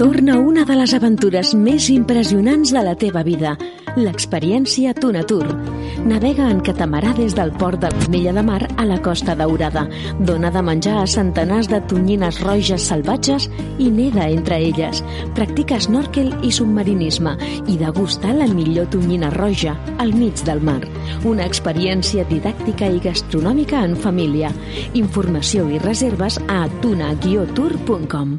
[0.00, 3.50] Torna una de les aventures més impressionants de la teva vida,
[4.00, 5.44] l'experiència Tunatur.
[6.08, 9.82] Navega en catamarà des del port de l'Anella de Mar a la Costa Daurada.
[10.24, 15.04] Dona de menjar a centenars de tonyines roges salvatges i neda entre elles.
[15.36, 17.36] Practica snorkel i submarinisme
[17.68, 20.80] i degusta la millor tonyina roja al mig del mar.
[21.28, 24.56] Una experiència didàctica i gastronòmica en família.
[24.94, 28.38] Informació i reserves a tuna-tour.com.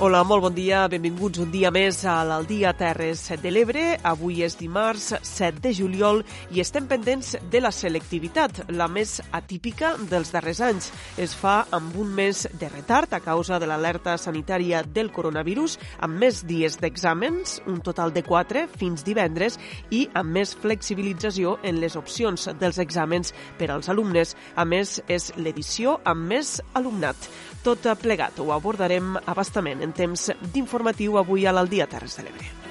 [0.00, 3.96] Hola, molt bon dia, benvinguts un dia més a l'Aldia Terres de l'Ebre.
[4.06, 6.20] Avui és dimarts 7 de juliol
[6.54, 10.92] i estem pendents de la selectivitat, la més atípica dels darrers anys.
[11.18, 16.22] Es fa amb un mes de retard a causa de l'alerta sanitària del coronavirus, amb
[16.22, 19.58] més dies d'exàmens, un total de 4 fins divendres,
[19.90, 24.36] i amb més flexibilització en les opcions dels exàmens per als alumnes.
[24.54, 27.18] A més, és l'edició amb més alumnat.
[27.64, 32.67] Tot plegat ho abordarem abastament en temps d'informatiu avui a l'Aldia Terres de l'Ebre.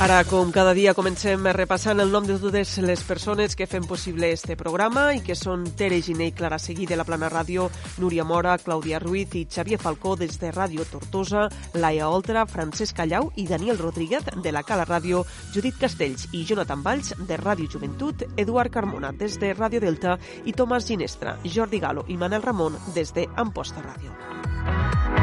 [0.00, 4.30] Ara, com cada dia, comencem repassant el nom de totes les persones que fem possible
[4.32, 7.66] este programa i que són Tere Giné i Clara Seguí de la Plana Ràdio,
[8.00, 13.28] Núria Mora, Clàudia Ruiz i Xavier Falcó des de Ràdio Tortosa, Laia Oltra, Francesc Callau
[13.36, 15.20] i Daniel Rodríguez de la Cala Ràdio,
[15.52, 20.16] Judit Castells i Jonathan Valls de Ràdio Joventut, Eduard Carmona des de Ràdio Delta
[20.48, 25.19] i Tomàs Ginestra, Jordi Galo i Manel Ramon des de Amposta Ràdio.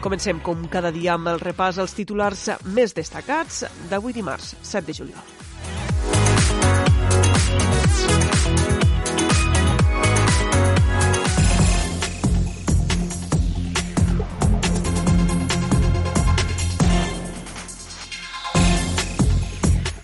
[0.00, 4.94] Comencem, com cada dia, amb el repàs als titulars més destacats d'avui dimarts, 7 de
[5.00, 5.34] juliol.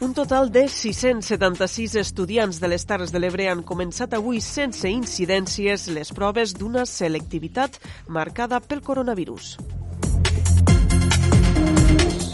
[0.02, 5.86] Un total de 676 estudiants de les Terres de l'Ebre han començat avui sense incidències
[5.88, 9.56] les proves d'una selectivitat marcada pel coronavirus.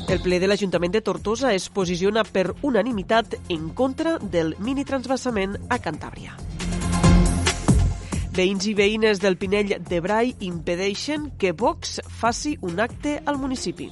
[0.08, 5.76] El ple de l'Ajuntament de Tortosa es posiciona per unanimitat en contra del minitransvasament a
[5.84, 6.32] Cantàbria.
[8.32, 13.90] Veïns i veïnes del Pinell de Brai impedeixen que Vox faci un acte al municipi.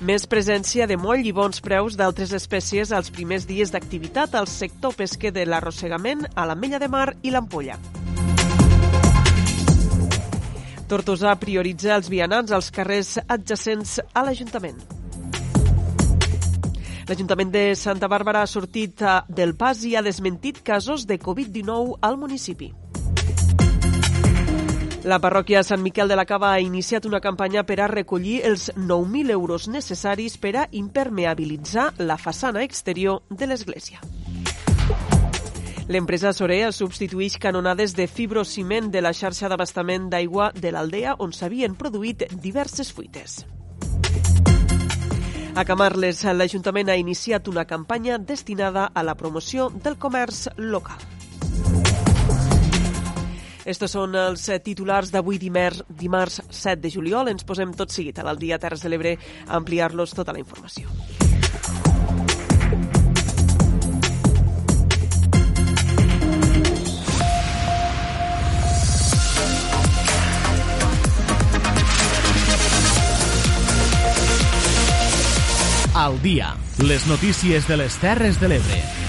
[0.00, 4.96] Més presència de moll i bons preus d'altres espècies als primers dies d'activitat al sector
[4.96, 7.76] pesquer de l'arrossegament a la Mella de Mar i l'Ampolla.
[10.90, 14.80] Tortosa prioritza els vianants als carrers adjacents a l'Ajuntament.
[17.06, 22.18] L'Ajuntament de Santa Bàrbara ha sortit del pas i ha desmentit casos de Covid-19 al
[22.18, 22.72] municipi.
[25.06, 28.66] La parròquia Sant Miquel de la Cava ha iniciat una campanya per a recollir els
[28.74, 34.02] 9.000 euros necessaris per a impermeabilitzar la façana exterior de l'església.
[35.88, 41.74] L'empresa Sorea substitueix canonades de fibrociment de la xarxa d'abastament d'aigua de l'aldea on s'havien
[41.74, 43.44] produït diverses fuites.
[45.54, 51.00] A Camarles, l'Ajuntament ha iniciat una campanya destinada a la promoció del comerç local.
[53.70, 57.28] Estos són els titulars d'avui dimarts, dimarts 7 de juliol.
[57.28, 59.16] Ens posem tot seguit a l'Aldia Terres de l'Ebre
[59.46, 60.88] a ampliar-los tota la informació.
[75.94, 78.99] Al dia, les notícies de les Terres de l'Ebre.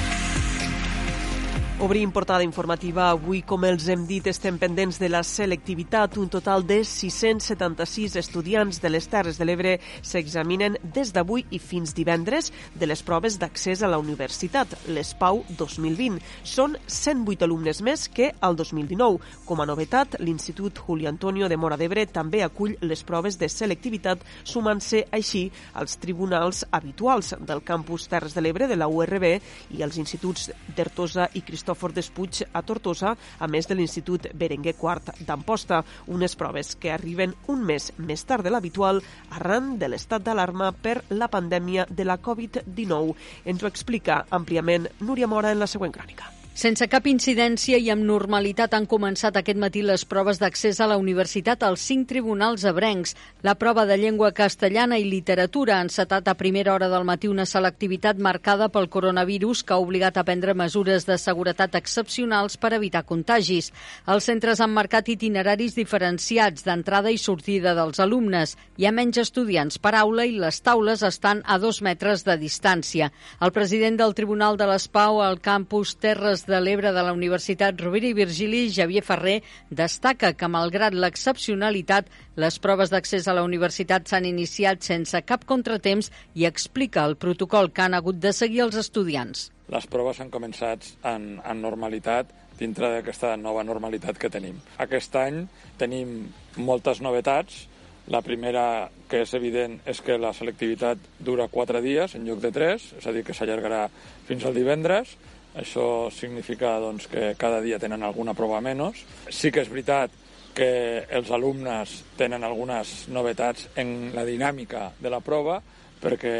[1.81, 3.07] Obrim portada informativa.
[3.09, 6.13] Avui, com els hem dit, estem pendents de la selectivitat.
[6.21, 9.71] Un total de 676 estudiants de les Terres de l'Ebre
[10.05, 15.41] s'examinen des d'avui i fins divendres de les proves d'accés a la universitat, les PAU
[15.57, 16.19] 2020.
[16.43, 19.17] Són 108 alumnes més que al 2019.
[19.49, 24.21] Com a novetat, l'Institut Juli Antonio de Mora d'Ebre també acull les proves de selectivitat,
[24.43, 29.27] sumant-se així als tribunals habituals del campus Terres de l'Ebre de la URB
[29.73, 34.73] i els instituts d'Ertosa i Cristòfol Cristòfor Despuig a Tortosa, a més de l'Institut Berenguer
[34.75, 35.79] IV d'Amposta,
[36.11, 38.99] unes proves que arriben un mes més tard de l'habitual
[39.39, 43.15] arran de l'estat d'alarma per la pandèmia de la Covid-19.
[43.45, 46.40] Ens ho explica àmpliament Núria Mora en la següent crònica.
[46.51, 50.97] Sense cap incidència i amb normalitat han començat aquest matí les proves d'accés a la
[50.99, 53.13] universitat als cinc tribunals abrencs.
[53.41, 57.45] La prova de llengua castellana i literatura ha encetat a primera hora del matí una
[57.47, 63.05] selectivitat marcada pel coronavirus que ha obligat a prendre mesures de seguretat excepcionals per evitar
[63.07, 63.71] contagis.
[64.05, 68.57] Els centres han marcat itineraris diferenciats d'entrada i sortida dels alumnes.
[68.75, 73.09] Hi ha menys estudiants per aula i les taules estan a dos metres de distància.
[73.39, 77.79] El president del Tribunal de l'Espau al campus Terres Terres de l'Ebre de la Universitat
[77.81, 84.07] Rovira i Virgili, Javier Ferrer, destaca que, malgrat l'excepcionalitat, les proves d'accés a la universitat
[84.07, 88.75] s'han iniciat sense cap contratemps i explica el protocol que han hagut de seguir els
[88.75, 89.51] estudiants.
[89.69, 94.57] Les proves han començat en, en normalitat dintre d'aquesta nova normalitat que tenim.
[94.81, 95.43] Aquest any
[95.77, 97.67] tenim moltes novetats,
[98.09, 102.51] la primera, que és evident, és que la selectivitat dura quatre dies en lloc de
[102.51, 103.85] tres, és a dir, que s'allargarà
[104.25, 105.13] fins al divendres.
[105.59, 109.03] Això significa doncs, que cada dia tenen alguna prova menys.
[109.29, 110.13] Sí que és veritat
[110.55, 115.61] que els alumnes tenen algunes novetats en la dinàmica de la prova
[116.01, 116.35] perquè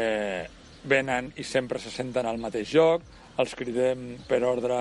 [0.88, 3.04] venen i sempre se senten al mateix lloc,
[3.40, 4.78] els cridem per ordre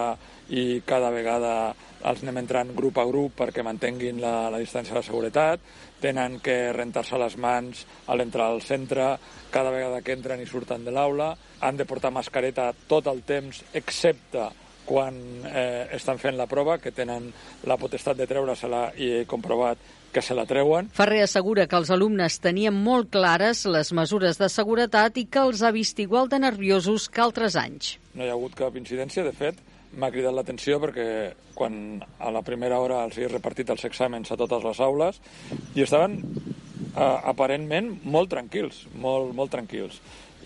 [0.49, 1.73] i cada vegada
[2.07, 5.61] els anem entrant grup a grup perquè mantenguin la, la distància de seguretat,
[6.01, 9.13] tenen que rentar-se les mans a l'entrar al centre,
[9.53, 13.63] cada vegada que entren i surten de l'aula, han de portar mascareta tot el temps,
[13.77, 14.49] excepte
[14.85, 15.15] quan
[15.45, 17.29] eh, estan fent la prova, que tenen
[17.69, 19.79] la potestat de treure-se-la i he comprovat
[20.11, 20.89] que se la treuen.
[20.91, 25.61] Ferrer assegura que els alumnes tenien molt clares les mesures de seguretat i que els
[25.63, 27.95] ha vist igual de nerviosos que altres anys.
[28.13, 29.61] No hi ha hagut cap incidència, de fet,
[29.97, 31.07] m'ha cridat l'atenció perquè
[31.55, 35.21] quan a la primera hora els he repartit els exàmens a totes les aules
[35.75, 39.99] i estaven eh, aparentment molt tranquils, molt, molt tranquils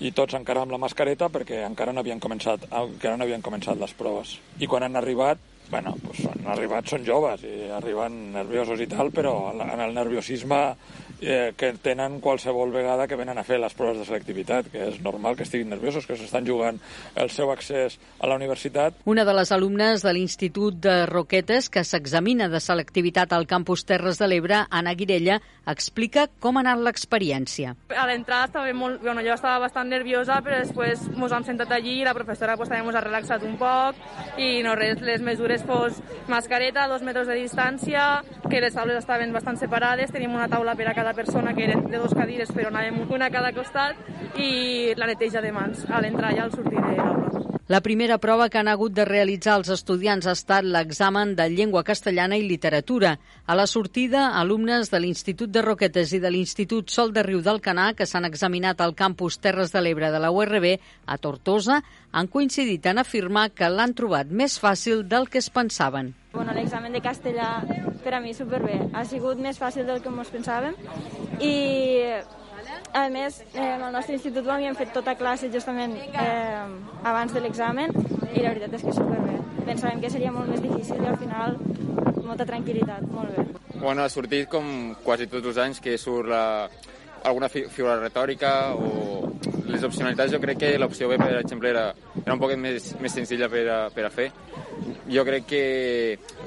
[0.04, 3.80] i tots encara amb la mascareta perquè encara no havien començat, encara no havien començat
[3.80, 4.36] les proves.
[4.60, 5.40] I quan han arribat,
[5.70, 10.62] bueno, pues han arribat, són joves i arriben nerviosos i tal, però en el nerviosisme
[11.22, 15.02] eh, que tenen qualsevol vegada que venen a fer les proves de selectivitat, que és
[15.04, 16.80] normal que estiguin nerviosos, que s'estan jugant
[17.16, 19.02] el seu accés a la universitat.
[19.06, 24.20] Una de les alumnes de l'Institut de Roquetes que s'examina de selectivitat al campus Terres
[24.20, 27.76] de l'Ebre, Anna Guirella, explica com ha anat l'experiència.
[27.90, 29.02] A l'entrada estava molt...
[29.02, 32.70] Bueno, jo estava bastant nerviosa, però després ens hem sentat allí i la professora pues,
[32.70, 34.00] també ens ha relaxat un poc
[34.42, 36.00] i no res, les mesures pues,
[36.32, 40.90] mascareta, dos metres de distància, que les taules estaven bastant separades, tenim una taula per
[40.90, 44.00] a cada persona, que eren de dos cadires, però anàvem una a cada costat,
[44.40, 47.26] i la neteja de mans a l'entrar i al sortir de l'aula.
[47.68, 51.82] La primera prova que han hagut de realitzar els estudiants ha estat l'examen de llengua
[51.84, 53.16] castellana i literatura.
[53.48, 57.64] A la sortida, alumnes de l'Institut de Roquetes i de l'Institut Sol de Riu del
[57.66, 60.76] Canà, que s'han examinat al campus Terres de l'Ebre de la URB
[61.08, 61.80] a Tortosa,
[62.12, 66.14] han coincidit en afirmar que l'han trobat més fàcil del que es pensaven.
[66.36, 67.64] Bueno, l'examen de castellà
[68.04, 68.76] per a mi superbé.
[68.94, 70.76] Ha sigut més fàcil del que ens pensàvem
[71.40, 71.54] i
[72.96, 76.66] a més, eh, en el nostre institut ho havíem fet tota classe justament eh,
[77.04, 77.92] abans de l'examen
[78.34, 79.40] i la veritat és que superbé.
[79.66, 81.58] Pensàvem que seria molt més difícil i al final
[82.26, 83.46] molta tranquil·litat, molt bé.
[83.80, 86.44] Bueno, ha sortit com quasi tots els anys que surt la,
[87.24, 89.32] alguna fi figura retòrica o
[89.66, 91.90] les opcionalitats jo crec que l'opció B, per exemple, era,
[92.24, 94.30] era un poc més, més senzilla per a, per a fer.
[95.12, 95.64] Jo crec que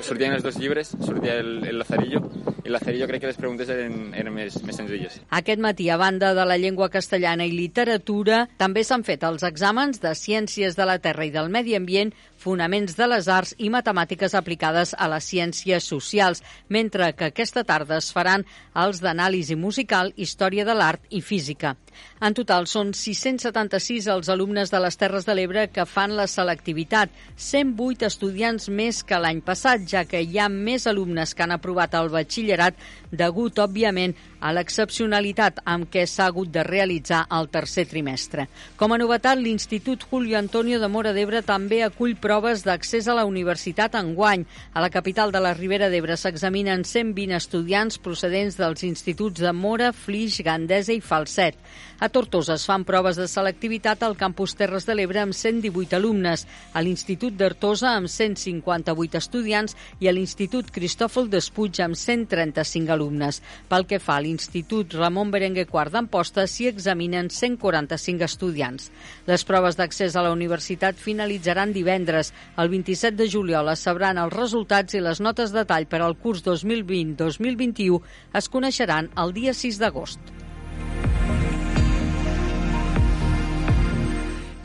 [0.02, 2.24] sortien els dos llibres, sortia el, el Lazarillo,
[2.68, 5.18] i Lazarillo crec que les preguntes eren, eren més, més senzilles.
[5.34, 10.02] Aquest matí, a banda de la llengua castellana i literatura, també s'han fet els exàmens
[10.04, 14.36] de Ciències de la Terra i del Medi Ambient, Fonaments de les Arts i Matemàtiques
[14.38, 18.44] aplicades a les ciències socials, mentre que aquesta tarda es faran
[18.78, 21.74] els d'anàlisi musical, història de l'art i física.
[22.22, 27.10] En total són 676 els alumnes de les Terres de l'Ebre que fan la selectivitat,
[27.34, 31.98] 108 estudiants més que l'any passat, ja que hi ha més alumnes que han aprovat
[31.98, 32.12] el
[32.58, 32.74] batxillerat
[33.10, 38.46] degut, òbviament, a l'excepcionalitat amb què s'ha hagut de realitzar el tercer trimestre.
[38.76, 43.26] Com a novetat, l'Institut Julio Antonio de Mora d'Ebre també acull proves d'accés a la
[43.28, 44.46] universitat enguany.
[44.74, 49.92] A la capital de la Ribera d'Ebre s'examinen 120 estudiants procedents dels instituts de Mora,
[49.92, 51.58] Flix, Gandesa i Falset.
[51.98, 56.44] A Tortosa es fan proves de selectivitat al campus Terres de l'Ebre amb 118 alumnes,
[56.70, 63.42] a l'Institut d'Artosa amb 158 estudiants i a l'Institut Cristòfol Despuig amb 135 alumnes.
[63.66, 68.90] Pel que fa a l'Institut Ramon Berenguer Quart d'Amposta s'hi examinen 145 estudiants.
[69.30, 72.32] Les proves d'accés a la universitat finalitzaran divendres.
[72.60, 76.18] El 27 de juliol es sabran els resultats i les notes de tall per al
[76.20, 78.02] curs 2020-2021
[78.42, 80.20] es coneixeran el dia 6 d'agost.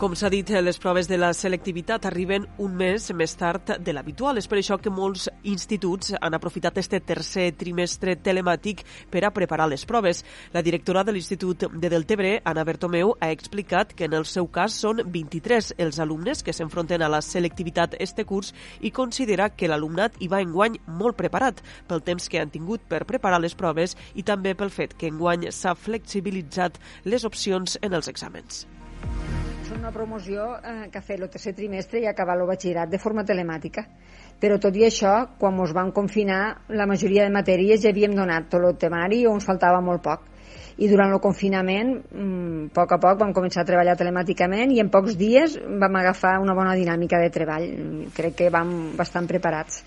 [0.03, 4.35] Com s'ha dit, les proves de la selectivitat arriben un mes més tard de l'habitual.
[4.35, 9.69] És per això que molts instituts han aprofitat este tercer trimestre telemàtic per a preparar
[9.71, 10.25] les proves.
[10.51, 14.75] La directora de l'Institut de Deltebre, Anna Bertomeu, ha explicat que en el seu cas
[14.83, 20.19] són 23 els alumnes que s'enfronten a la selectivitat este curs i considera que l'alumnat
[20.19, 24.27] hi va enguany molt preparat pel temps que han tingut per preparar les proves i
[24.27, 28.65] també pel fet que enguany s'ha flexibilitzat les opcions en els exàmens
[29.77, 33.23] una promoció eh, que ha fet el tercer trimestre i acabar el batxillerat de forma
[33.25, 33.85] telemàtica.
[34.41, 38.49] Però tot i això, quan ens van confinar, la majoria de matèries ja havíem donat
[38.51, 40.29] tot el temari o ens faltava molt poc.
[40.77, 44.79] I durant el confinament, mm, a poc a poc, vam començar a treballar telemàticament i
[44.81, 47.67] en pocs dies vam agafar una bona dinàmica de treball.
[48.15, 49.83] Crec que vam bastant preparats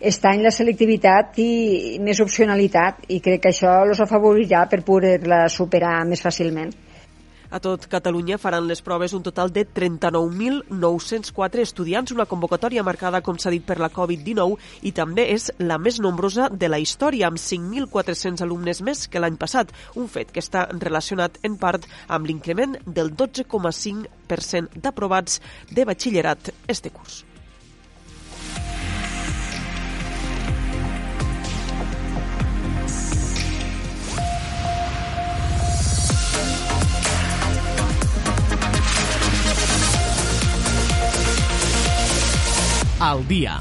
[0.00, 5.46] està en la selectivitat i més opcionalitat i crec que això els afavorirà per poder-la
[5.48, 6.72] superar més fàcilment.
[7.54, 13.38] A tot Catalunya faran les proves un total de 39.904 estudiants, una convocatòria marcada, com
[13.38, 14.58] s'ha dit, per la Covid-19
[14.90, 19.38] i també és la més nombrosa de la història, amb 5.400 alumnes més que l'any
[19.38, 25.38] passat, un fet que està relacionat en part amb l'increment del 12,5% d'aprovats
[25.70, 27.22] de batxillerat este curs.
[43.00, 43.60] Al dia.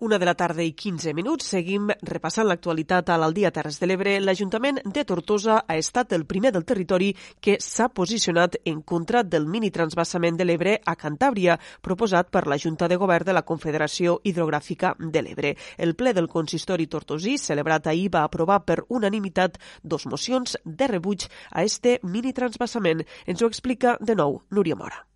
[0.00, 1.44] Una de la tarda i 15 minuts.
[1.52, 4.14] Seguim repassant l'actualitat a l'Aldia Terres de l'Ebre.
[4.24, 9.44] L'Ajuntament de Tortosa ha estat el primer del territori que s'ha posicionat en contra del
[9.44, 14.94] mini-transbassament de l'Ebre a Cantàbria, proposat per la Junta de Govern de la Confederació Hidrogràfica
[14.98, 15.52] de l'Ebre.
[15.76, 21.28] El ple del consistori tortosí, celebrat ahir, va aprovar per unanimitat dos mocions de rebuig
[21.52, 23.04] a este mini-transbassament.
[23.26, 25.09] Ens ho explica de nou Núria Mora.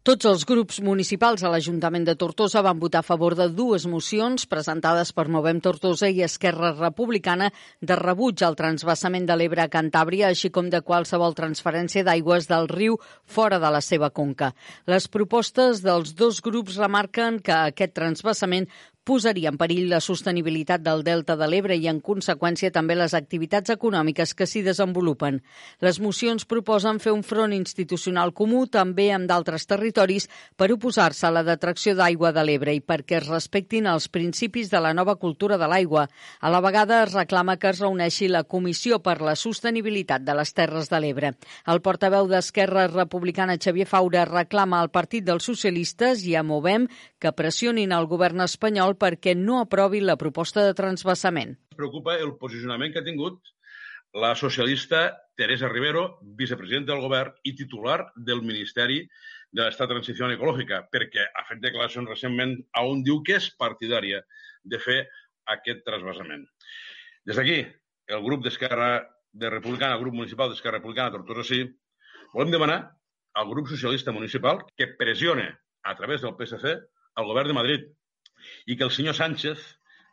[0.00, 4.46] Tots els grups municipals a l'Ajuntament de Tortosa van votar a favor de dues mocions
[4.48, 7.50] presentades per Movem Tortosa i Esquerra Republicana
[7.84, 12.70] de rebuig al transbassament de l'Ebre a Cantàbria, així com de qualsevol transferència d'aigües del
[12.72, 12.96] riu
[13.28, 14.54] fora de la seva conca.
[14.88, 18.70] Les propostes dels dos grups remarquen que aquest transbassament
[19.04, 23.72] posaria en perill la sostenibilitat del Delta de l'Ebre i, en conseqüència, també les activitats
[23.72, 25.40] econòmiques que s'hi desenvolupen.
[25.80, 31.32] Les mocions proposen fer un front institucional comú també amb d'altres territoris per oposar-se a
[31.34, 35.58] la detracció d'aigua de l'Ebre i perquè es respectin els principis de la nova cultura
[35.58, 36.06] de l'aigua.
[36.40, 40.52] A la vegada es reclama que es reuneixi la Comissió per la Sostenibilitat de les
[40.54, 41.32] Terres de l'Ebre.
[41.66, 46.86] El portaveu d'Esquerra Republicana, Xavier Faura, reclama al Partit dels Socialistes i a Movem
[47.20, 51.56] que pressionin el govern espanyol perquè no aprovi la proposta de transbassament.
[51.76, 53.40] Preocupa el posicionament que ha tingut
[54.12, 59.04] la socialista Teresa Rivero, vicepresidenta del govern i titular del Ministeri
[59.50, 64.22] de l'Estat Transició Ecològica, perquè ha fet declaracions recentment on diu que és partidària
[64.64, 65.04] de fer
[65.54, 66.44] aquest transvasament.
[67.26, 67.60] Des d'aquí,
[68.10, 71.62] el grup d'Esquerra de Republicana, el grup municipal d'Esquerra Republicana, Tortosa sí,
[72.34, 72.80] volem demanar
[73.34, 75.48] al grup socialista municipal que pressione
[75.82, 76.74] a través del PSC
[77.14, 77.88] al govern de Madrid
[78.66, 79.66] i que el senyor Sánchez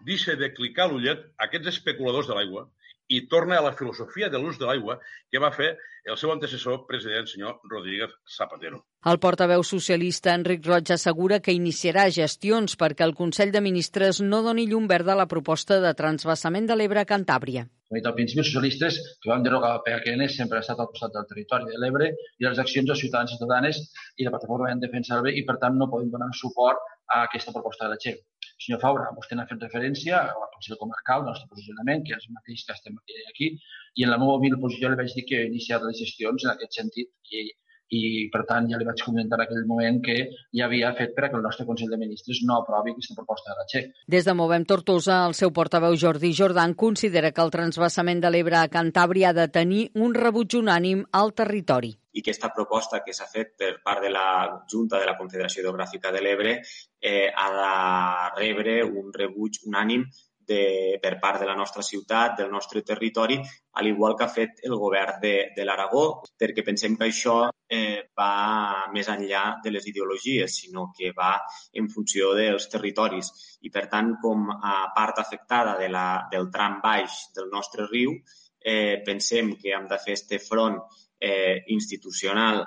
[0.09, 2.67] deixa de clicar l'ullet a aquests especuladors de l'aigua
[3.07, 4.97] i torna a la filosofia de l'ús de l'aigua
[5.31, 5.69] que va fer
[6.05, 8.83] el seu antecessor president, senyor Rodríguez Zapatero.
[9.07, 14.41] El portaveu socialista Enric Roig assegura que iniciarà gestions perquè el Consell de Ministres no
[14.43, 17.61] doni llum verda a la proposta de transvasament de l'Ebre a Cantàbria.
[17.99, 21.69] El principi socialistes que vam derogar el PHN sempre ha estat al costat del territori
[21.69, 23.79] de l'Ebre i les accions dels ciutadans i ciutadanes
[24.17, 26.83] i la plataforma en defensa del bé i, per tant, no podem donar suport
[27.15, 28.19] a aquesta proposta de la Txec.
[28.65, 32.35] Senyor Faura, vostè n'ha fet referència al Consell Comarcal, del nostre posicionament, que és el
[32.41, 32.99] mateix que estem
[33.31, 33.53] aquí,
[33.95, 36.51] i en la meva humil posició li vaig dir que he iniciat les gestions en
[36.57, 37.45] aquest sentit i,
[37.89, 40.17] i per tant ja li vaig comentar en aquell moment que
[40.55, 43.53] ja havia fet per a que el nostre Consell de Ministres no aprovi aquesta proposta
[43.53, 43.93] de la Txec.
[44.07, 48.59] Des de Movem Tortosa, el seu portaveu Jordi Jordan considera que el transbassament de l'Ebre
[48.59, 53.13] a Cantàbria ha de tenir un rebuig unànim al territori i que aquesta proposta que
[53.13, 54.27] s'ha fet per part de la
[54.71, 60.07] Junta de la Confederació Hidrogràfica de l'Ebre eh, ha de rebre un rebuig unànim
[60.47, 63.37] de, per part de la nostra ciutat, del nostre territori,
[63.77, 66.05] al igual que ha fet el govern de, de l'Aragó,
[66.39, 67.37] perquè pensem que això
[67.67, 71.35] eh, va més enllà de les ideologies, sinó que va
[71.73, 73.31] en funció dels territoris.
[73.67, 78.15] I, per tant, com a part afectada de la, del tram baix del nostre riu,
[78.59, 80.79] eh, pensem que hem de fer este front
[81.19, 82.63] eh, institucional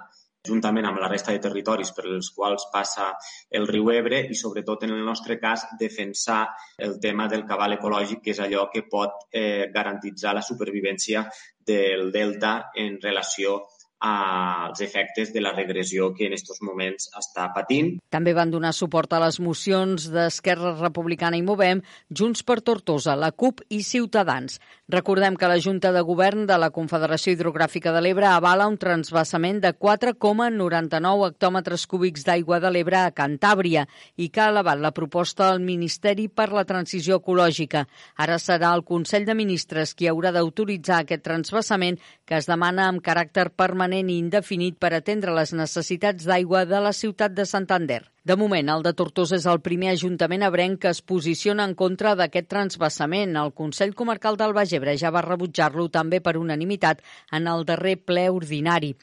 [0.46, 3.10] juntament amb la resta de territoris per els quals passa
[3.58, 6.42] el riu Ebre i, sobretot, en el nostre cas, defensar
[6.78, 11.26] el tema del cabal ecològic, que és allò que pot eh, garantitzar la supervivència
[11.66, 13.60] del delta en relació
[14.00, 17.98] als efectes de la regressió que en aquests moments està patint.
[18.08, 23.30] També van donar suport a les mocions d'Esquerra Republicana i Movem, Junts per Tortosa, la
[23.32, 24.56] CUP i Ciutadans.
[24.88, 29.60] Recordem que la Junta de Govern de la Confederació Hidrogràfica de l'Ebre avala un transbassament
[29.60, 33.84] de 4,99 hectòmetres cúbics d'aigua de l'Ebre a Cantàbria
[34.16, 37.84] i que ha elevat la proposta al Ministeri per la Transició Ecològica.
[38.16, 43.04] Ara serà el Consell de Ministres qui haurà d'autoritzar aquest transbassament que es demana amb
[43.04, 48.04] caràcter permanent i indefinit per atendre les necessitats d'aigua de la ciutat de Santander.
[48.22, 52.14] De moment, el de Tortosa és el primer ajuntament abrenc que es posiciona en contra
[52.14, 53.34] d'aquest transbassament.
[53.40, 57.96] El Consell Comarcal del Baix Ebre ja va rebutjar-lo també per unanimitat en el darrer
[57.96, 58.94] ple ordinari.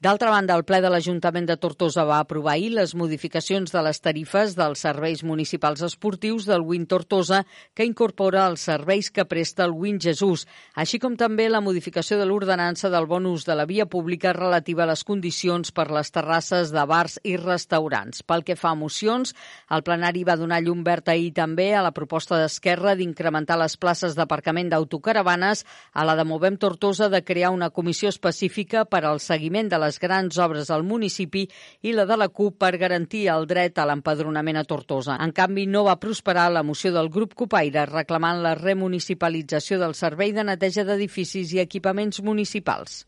[0.00, 3.98] D'altra banda, el ple de l'Ajuntament de Tortosa va aprovar ahir les modificacions de les
[4.00, 7.42] tarifes dels serveis municipals esportius del Win Tortosa,
[7.76, 12.24] que incorpora els serveis que presta el Win Jesús, així com també la modificació de
[12.24, 16.72] l'ordenança del bon ús de la via pública relativa a les condicions per les terrasses
[16.72, 18.24] de bars i restaurants.
[18.24, 19.34] Pel que fa a mocions,
[19.68, 24.16] el plenari va donar llum verd ahir també a la proposta d'Esquerra d'incrementar les places
[24.16, 29.68] d'aparcament d'autocaravanes, a la de Movem Tortosa de crear una comissió específica per al seguiment
[29.68, 31.44] de les les grans obres al municipi
[31.82, 35.18] i la de la CUP per garantir el dret a l'empadronament a Tortosa.
[35.18, 40.34] En canvi, no va prosperar la moció del grup Copaire reclamant la remunicipalització del servei
[40.36, 43.04] de neteja d'edificis i equipaments municipals.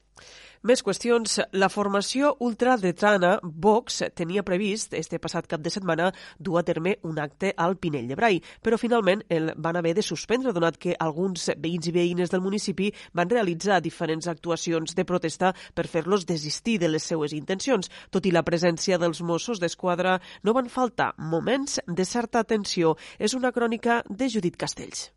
[0.62, 1.40] Més qüestions.
[1.58, 7.16] La formació ultradretana Vox tenia previst este passat cap de setmana dur a terme un
[7.18, 11.48] acte al Pinell de Brai, però finalment el van haver de suspendre donat que alguns
[11.64, 16.92] veïns i veïnes del municipi van realitzar diferents actuacions de protesta per fer-los desistir de
[16.92, 17.90] les seues intencions.
[18.14, 22.94] Tot i la presència dels Mossos d'Esquadra, no van faltar moments de certa tensió.
[23.18, 25.10] És una crònica de Judit Castells.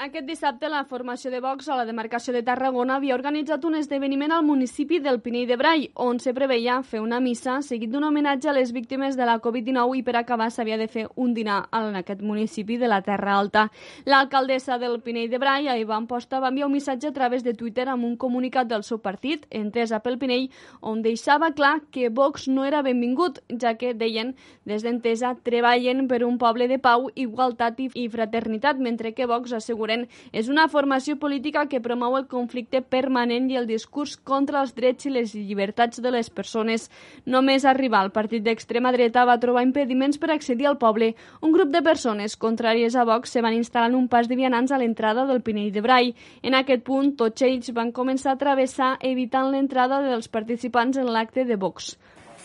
[0.00, 4.32] Aquest dissabte la formació de Vox a la demarcació de Tarragona havia organitzat un esdeveniment
[4.32, 8.48] al municipi del Pinell de Brai, on se preveia fer una missa seguit d'un homenatge
[8.48, 11.98] a les víctimes de la Covid-19 i per acabar s'havia de fer un dinar en
[12.00, 13.66] aquest municipi de la Terra Alta.
[14.06, 17.90] L'alcaldessa del Pinell de Brai, Ivan Posta, va enviar un missatge a través de Twitter
[17.92, 20.48] amb un comunicat del seu partit, Entesa pel Pinell,
[20.80, 24.32] on deixava clar que Vox no era benvingut, ja que, deien,
[24.64, 29.89] des d'Entesa treballen per un poble de pau, igualtat i fraternitat, mentre que Vox assegura
[29.90, 34.74] Moren és una formació política que promou el conflicte permanent i el discurs contra els
[34.76, 36.88] drets i les llibertats de les persones.
[37.26, 41.14] Només arribar al partit d'extrema dreta va trobar impediments per accedir al poble.
[41.42, 44.70] Un grup de persones contràries a Vox se van instal·lar en un pas de vianants
[44.70, 46.14] a l'entrada del Pinell de Brai.
[46.42, 51.44] En aquest punt, tots ells van començar a travessar evitant l'entrada dels participants en l'acte
[51.44, 51.96] de Vox.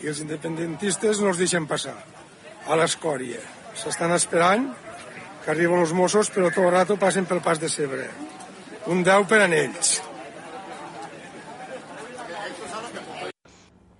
[0.02, 1.94] I els independentistes no els deixen passar
[2.66, 3.38] a l'escòria.
[3.76, 4.66] S'estan esperant
[5.46, 8.08] que arriben els Mossos, però tot el rato passen pel pas de Cebre.
[8.90, 10.00] Un 10 per a ells.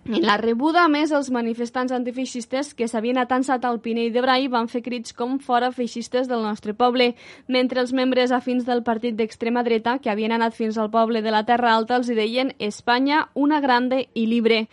[0.06, 4.46] En la rebuda, a més, els manifestants antifeixistes que s'havien atansat al Pinell de Brai
[4.50, 7.12] van fer crits com fora feixistes del nostre poble,
[7.46, 11.34] mentre els membres afins del partit d'extrema dreta, que havien anat fins al poble de
[11.34, 14.66] la Terra Alta, els hi deien Espanya, una grande i libre.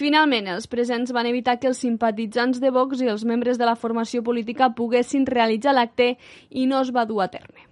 [0.00, 3.76] Finalment, els presents van evitar que els simpatitzants de Vox i els membres de la
[3.76, 6.14] formació política poguessin realitzar l'acte
[6.48, 7.66] i no es va dur a terme.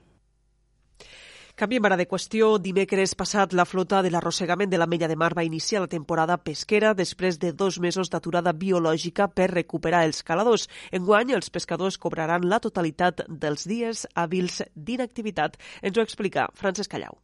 [1.59, 2.51] Canviem ara de qüestió.
[2.63, 6.37] Dimecres passat, la flota de l'arrossegament de la Mella de Mar va iniciar la temporada
[6.39, 10.69] pesquera després de dos mesos d'aturada biològica per recuperar els caladors.
[10.93, 15.59] Enguany, els pescadors cobraran la totalitat dels dies hàbils d'inactivitat.
[15.83, 17.19] Ens ho explica Francesc Callau.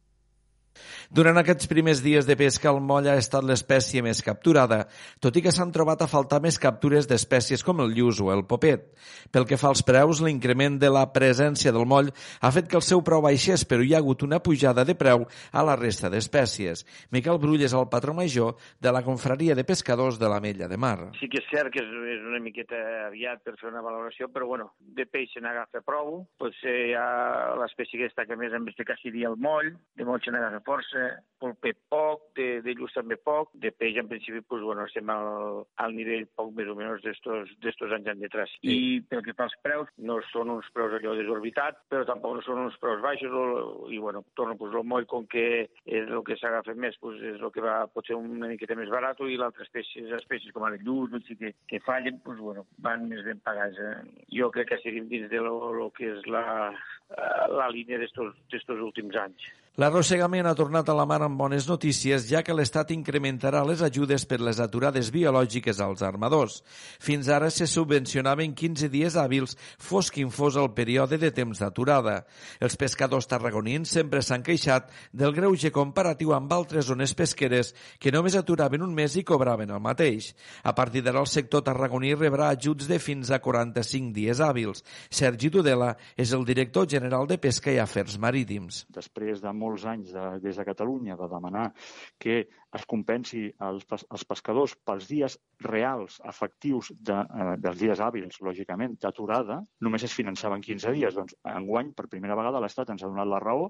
[1.09, 4.85] Durant aquests primers dies de pesca, el moll ha estat l'espècie més capturada,
[5.23, 8.45] tot i que s'han trobat a faltar més captures d'espècies com el lluç o el
[8.49, 8.87] popet.
[9.31, 12.11] Pel que fa als preus, l'increment de la presència del moll
[12.41, 15.25] ha fet que el seu preu baixés, però hi ha hagut una pujada de preu
[15.51, 16.85] a la resta d'espècies.
[17.15, 20.77] Miquel Brull és el patró major de la confraria de pescadors de la Mella de
[20.77, 20.97] Mar.
[21.19, 24.71] Sí que és cert que és, una miqueta aviat per fer una valoració, però bueno,
[24.97, 27.07] de peix se n'agafa prou, potser hi ha
[27.61, 31.05] l'espècie que destaca més en este cas seria el moll, de moll se n'agafa força,
[31.39, 35.65] polper poc, de, de lluç també poc, de peix en principi pues, bueno, estem al,
[35.83, 38.51] al nivell poc més o menys d'estos anys endetrás.
[38.57, 38.71] Sí.
[38.71, 42.45] I pel que fa als preus, no són uns preus allò desorbitat, però tampoc no
[42.45, 46.23] són uns preus baixos, o, i bueno, torno, pues, el moll com que és el
[46.27, 49.65] que s'agafa més, pues, és el que va potser una miqueta més barat, i l'altra
[49.65, 53.41] espècies, espècies com el lluç, no sé, que, que fallen, pues, bueno, van més ben
[53.45, 53.77] pagats.
[53.79, 54.25] Eh?
[54.39, 56.73] Jo crec que seguim dins de lo, lo que és la,
[57.51, 59.51] la línia d'estos últims anys.
[59.75, 64.23] L'arrossegament ha tornat a la mar amb bones notícies, ja que l'Estat incrementarà les ajudes
[64.23, 66.61] per les aturades biològiques als armadors.
[67.03, 72.21] Fins ara se subvencionaven 15 dies hàbils, fos quin fos el període de temps d'aturada.
[72.63, 78.39] Els pescadors tarragonins sempre s'han queixat del greuge comparatiu amb altres zones pesqueres que només
[78.39, 80.31] aturaven un mes i cobraven el mateix.
[80.63, 84.87] A partir d'ara el sector tarragoní rebrà ajuts de fins a 45 dies hàbils.
[85.11, 88.85] Sergi Tudela és el director general de Pesca i Afers Marítims.
[88.87, 91.65] Després de molts anys de, des de Catalunya de demanar
[92.21, 92.43] que
[92.75, 98.97] es compensi els, els pescadors pels dies reals, efectius, de, eh, dels dies hàbils, lògicament,
[99.01, 101.15] d'aturada, només es finançaven 15 dies.
[101.15, 103.69] Doncs enguany, per primera vegada, l'Estat ens ha donat la raó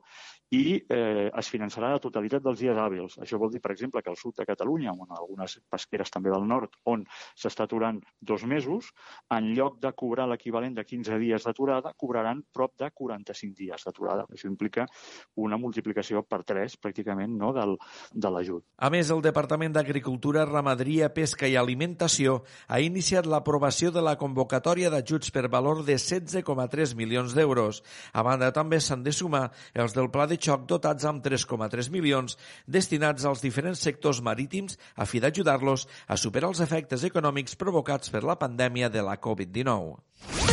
[0.56, 3.20] i eh, es finançarà la totalitat dels dies hàbils.
[3.22, 6.48] Això vol dir, per exemple, que al sud de Catalunya, on algunes pesqueres també del
[6.50, 8.92] nord, on s'està aturant dos mesos,
[9.36, 14.26] en lloc de cobrar l'equivalent de 15 dies d'aturada, cobraran prop de 45 dies d'aturada.
[14.34, 14.88] Això implica
[15.42, 17.78] una multiplicació per 3, pràcticament, no, del,
[18.14, 18.66] de l'ajut.
[18.78, 22.38] A més, el Departament d'Agricultura, Ramaderia, Pesca i Alimentació
[22.72, 27.82] ha iniciat l'aprovació de la convocatòria d'ajuts per valor de 16,3 milions d'euros.
[28.14, 32.40] A banda, també s'han de sumar els del Pla de Xoc dotats amb 3,3 milions
[32.66, 38.24] destinats als diferents sectors marítims a fi d'ajudar-los a superar els efectes econòmics provocats per
[38.24, 40.45] la pandèmia de la Covid-19.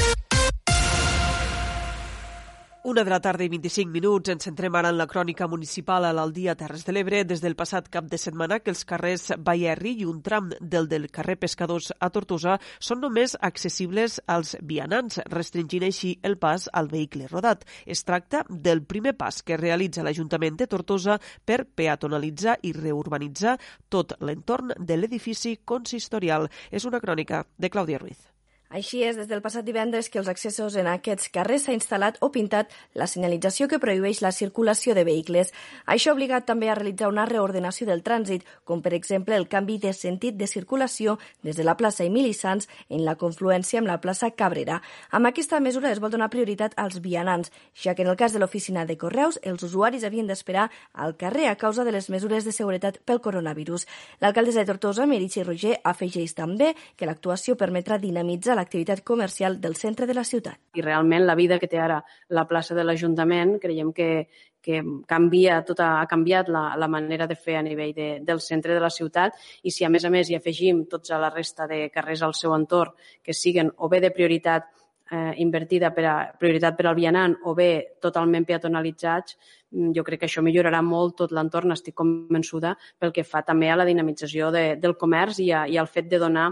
[2.84, 4.32] Una de la tarda i 25 minuts.
[4.32, 7.20] Ens centrem ara en la crònica municipal a l'Aldia Terres de l'Ebre.
[7.22, 11.06] Des del passat cap de setmana que els carrers Bayerri i un tram del del
[11.14, 17.30] carrer Pescadors a Tortosa són només accessibles als vianants, restringint així el pas al vehicle
[17.30, 17.62] rodat.
[17.86, 23.54] Es tracta del primer pas que realitza l'Ajuntament de Tortosa per peatonalitzar i reurbanitzar
[23.88, 26.50] tot l'entorn de l'edifici consistorial.
[26.72, 28.31] És una crònica de Clàudia Ruiz.
[28.72, 32.30] Així és, des del passat divendres que els accessos en aquests carrers s'ha instal·lat o
[32.32, 35.50] pintat la senyalització que prohibeix la circulació de vehicles.
[35.84, 39.76] Això ha obligat també a realitzar una reordenació del trànsit, com per exemple el canvi
[39.82, 43.98] de sentit de circulació des de la plaça Emili Sanz en la confluència amb la
[44.00, 44.80] plaça Cabrera.
[45.10, 48.40] Amb aquesta mesura es vol donar prioritat als vianants, ja que en el cas de
[48.40, 52.56] l'oficina de Correus els usuaris havien d'esperar al carrer a causa de les mesures de
[52.56, 53.84] seguretat pel coronavirus.
[54.24, 59.76] L'alcaldessa de Tortosa, Meritxi Roger, afegeix també que l'actuació permetrà dinamitzar la l'activitat comercial del
[59.76, 60.56] centre de la ciutat.
[60.78, 64.28] I realment la vida que té ara la plaça de l'Ajuntament creiem que,
[64.62, 68.40] que canvia, tot ha, ha canviat la, la manera de fer a nivell de, del
[68.40, 71.32] centre de la ciutat i si a més a més hi afegim tots a la
[71.34, 74.70] resta de carrers al seu entorn que siguen o bé de prioritat
[75.12, 79.36] eh, invertida per a prioritat per al vianant o bé totalment peatonalitzats,
[79.70, 83.70] mm, jo crec que això millorarà molt tot l'entorn, estic convençuda, pel que fa també
[83.70, 86.50] a la dinamització de, del comerç i, a, i al fet de donar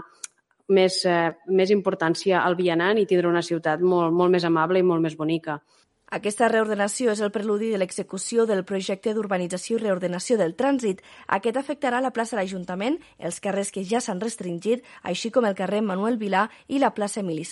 [0.77, 4.87] més, eh, més importància al vianant i tindre una ciutat molt, molt més amable i
[4.87, 5.61] molt més bonica.
[6.11, 10.99] Aquesta reordenació és el preludi de l'execució del projecte d'urbanització i reordenació del trànsit.
[11.37, 15.55] Aquest afectarà la plaça de l'Ajuntament, els carrers que ja s'han restringit, així com el
[15.55, 17.47] carrer Manuel Vilà i la plaça Emili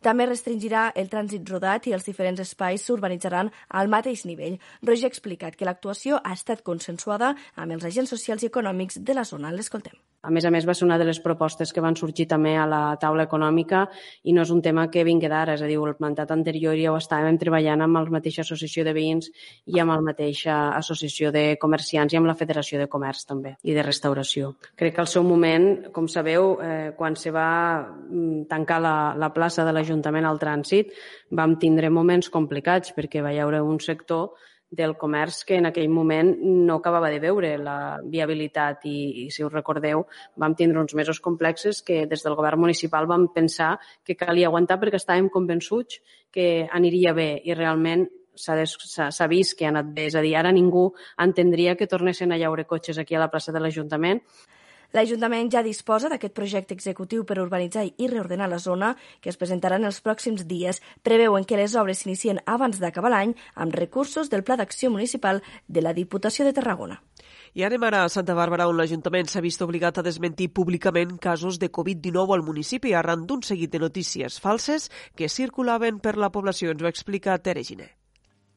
[0.00, 4.58] També restringirà el trànsit rodat i els diferents espais s'urbanitzaran al mateix nivell.
[4.80, 9.12] Roger ha explicat que l'actuació ha estat consensuada amb els agents socials i econòmics de
[9.12, 9.52] la zona.
[9.52, 10.00] L'escoltem.
[10.20, 12.66] A més a més, va ser una de les propostes que van sorgir també a
[12.68, 13.86] la taula econòmica
[14.28, 16.92] i no és un tema que vingui d'ara, és a dir, el mandat anterior ja
[16.92, 19.30] ho estàvem treballant amb la mateixa associació de veïns
[19.64, 23.76] i amb la mateixa associació de comerciants i amb la Federació de Comerç també i
[23.76, 24.52] de restauració.
[24.76, 27.48] Crec que al seu moment, com sabeu, eh, quan se va
[27.80, 30.92] mm, tancar la, la plaça de l'Ajuntament al trànsit,
[31.32, 34.34] vam tindre moments complicats perquè va hi haure un sector
[34.70, 39.42] del comerç que en aquell moment no acabava de veure la viabilitat i, i si
[39.44, 40.04] us recordeu,
[40.38, 43.74] vam tindre uns mesos complexes que des del govern municipal vam pensar
[44.06, 45.98] que calia aguantar perquè estàvem convençuts
[46.30, 48.06] que aniria bé i realment
[48.40, 50.06] s'ha vist que ha anat bé.
[50.06, 53.52] És a dir, ara ningú entendria que tornessin a llaure cotxes aquí a la plaça
[53.52, 54.22] de l'Ajuntament
[54.92, 59.78] L'Ajuntament ja disposa d'aquest projecte executiu per urbanitzar i reordenar la zona, que es presentarà
[59.78, 60.80] en els pròxims dies.
[61.06, 65.84] Preveuen que les obres s'inicien abans d'acabar l'any amb recursos del Pla d'Acció Municipal de
[65.84, 66.98] la Diputació de Tarragona.
[67.54, 71.58] I anem ara a Santa Bàrbara, on l'Ajuntament s'ha vist obligat a desmentir públicament casos
[71.62, 76.74] de Covid-19 al municipi arran d'un seguit de notícies falses que circulaven per la població.
[76.74, 77.99] Ens ho explica Tere Giner.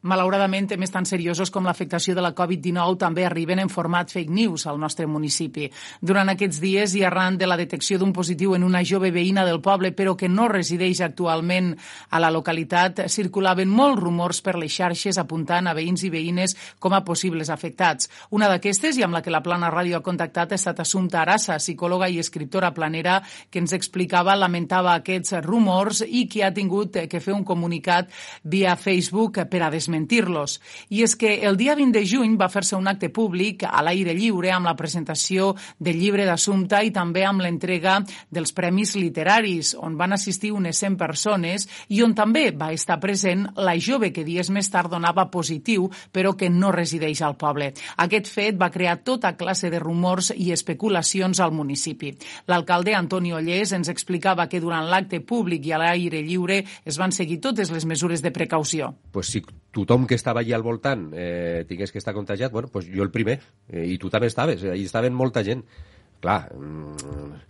[0.04, 4.66] Malauradament, temes tan seriosos com l'afectació de la Covid-19 també arriben en format fake news
[4.68, 5.70] al nostre municipi.
[6.04, 9.62] Durant aquests dies i arran de la detecció d'un positiu en una jove veïna del
[9.64, 11.70] poble, però que no resideix actualment
[12.10, 16.92] a la localitat, circulaven molts rumors per les xarxes apuntant a veïns i veïnes com
[16.92, 18.12] a possibles afectats.
[18.28, 21.56] Una d'aquestes, i amb la que la Plana Ràdio ha contactat, ha estat Assumpta Arassa,
[21.56, 27.24] psicòloga i escriptora planera, que ens explicava, lamentava aquests rumors i que ha tingut que
[27.24, 28.12] fer un comunicat
[28.44, 30.60] via Facebook per a desmentir desmentir-los.
[30.90, 34.14] I és que el dia 20 de juny va fer-se un acte públic a l'aire
[34.14, 39.96] lliure amb la presentació del llibre d'assumpte i també amb l'entrega dels premis literaris, on
[39.96, 44.50] van assistir unes 100 persones i on també va estar present la jove que dies
[44.50, 47.72] més tard donava positiu, però que no resideix al poble.
[47.96, 52.14] Aquest fet va crear tota classe de rumors i especulacions al municipi.
[52.50, 57.12] L'alcalde Antoni Ollés ens explicava que durant l'acte públic i a l'aire lliure es van
[57.12, 58.94] seguir totes les mesures de precaució.
[59.12, 62.86] Pues si tothom que estava allà al voltant eh, tingués que estar contagiat, bueno, pues
[62.90, 65.64] jo el primer, eh, i tu també estaves, eh, allà estaven molta gent.
[66.22, 67.42] Clar, mm,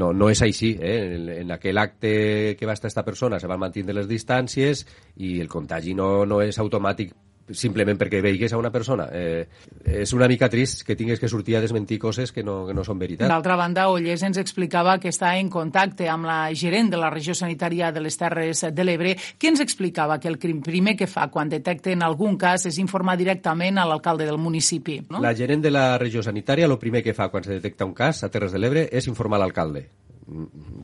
[0.00, 0.72] no, no és així.
[0.80, 0.98] Eh?
[1.16, 4.84] En, en aquell acte que va estar aquesta persona se van mantenir les distàncies
[5.18, 7.14] i el contagi no, no és automàtic
[7.52, 9.08] simplement perquè veigués a una persona.
[9.12, 9.46] Eh,
[9.84, 12.84] és una mica trist que tingués que sortir a desmentir coses que no, que no
[12.86, 13.28] són veritat.
[13.30, 17.34] D'altra banda, Ollés ens explicava que està en contacte amb la gerent de la regió
[17.34, 21.50] sanitària de les Terres de l'Ebre, que ens explicava que el primer que fa quan
[21.52, 25.00] detecten algun cas és informar directament a l'alcalde del municipi.
[25.10, 25.22] No?
[25.22, 28.24] La gerent de la regió sanitària, el primer que fa quan se detecta un cas
[28.24, 29.88] a Terres de l'Ebre és informar l'alcalde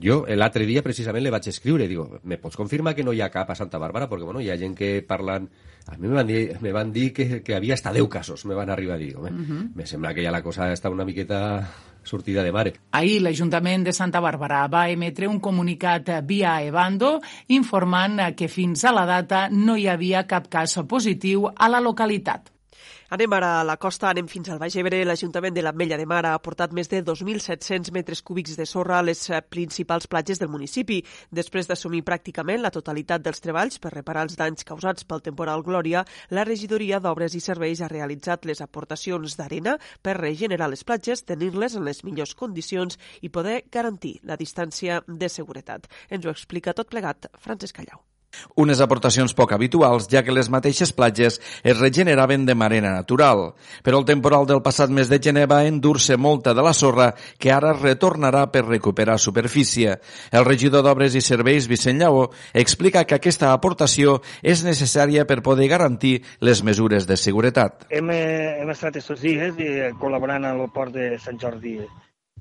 [0.03, 3.31] jo l'altre dia precisament le vaig escriure, digo, me pots confirmar que no hi ha
[3.31, 4.09] cap a Santa Bàrbara?
[4.11, 5.49] Perquè bueno, hi ha gent que parlen
[5.87, 8.55] a mi me van dir, me van dir que, que havia hasta 10 casos, me
[8.55, 9.17] van arribar a dir.
[9.17, 9.71] Home, uh -huh.
[9.75, 11.71] Me sembla que ja la cosa està una miqueta
[12.03, 12.75] sortida de mare.
[12.93, 18.93] Ahir l'Ajuntament de Santa Bàrbara va emetre un comunicat via Evando informant que fins a
[18.93, 22.56] la data no hi havia cap cas positiu a la localitat.
[23.09, 24.99] Anem ara a la costa, anem fins al Baix Ebre.
[25.07, 29.05] L'Ajuntament de l'Ametlla de Mar ha aportat més de 2.700 metres cúbics de sorra a
[29.07, 30.99] les eh, principals platges del municipi.
[31.31, 36.03] Després d'assumir pràcticament la totalitat dels treballs per reparar els danys causats pel temporal Glòria,
[36.35, 41.79] la regidoria d'Obres i Serveis ha realitzat les aportacions d'arena per regenerar les platges, tenir-les
[41.79, 45.87] en les millors condicions i poder garantir la distància de seguretat.
[46.11, 48.03] Ens ho explica tot plegat Francesc Callau.
[48.57, 53.53] Unes aportacions poc habituals, ja que les mateixes platges es regeneraven de manera natural.
[53.85, 57.53] Però el temporal del passat mes de gener va endur-se molta de la sorra que
[57.53, 59.99] ara retornarà per recuperar superfície.
[60.33, 65.69] El regidor d'Obres i Serveis, Vicent Lleó, explica que aquesta aportació és necessària per poder
[65.69, 67.87] garantir les mesures de seguretat.
[67.91, 71.79] Hem, eh, hem estat aquests dies eh, col·laborant el port de Sant Jordi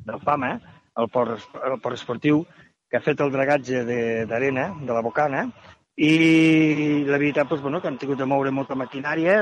[0.06, 0.56] del Fama,
[0.98, 2.43] el port, el port esportiu,
[2.89, 3.84] que ha fet el dragatge
[4.30, 5.48] d'arena de, de la Bocana,
[5.96, 9.42] i la veritat doncs, bueno, que han tingut de moure molta maquinària.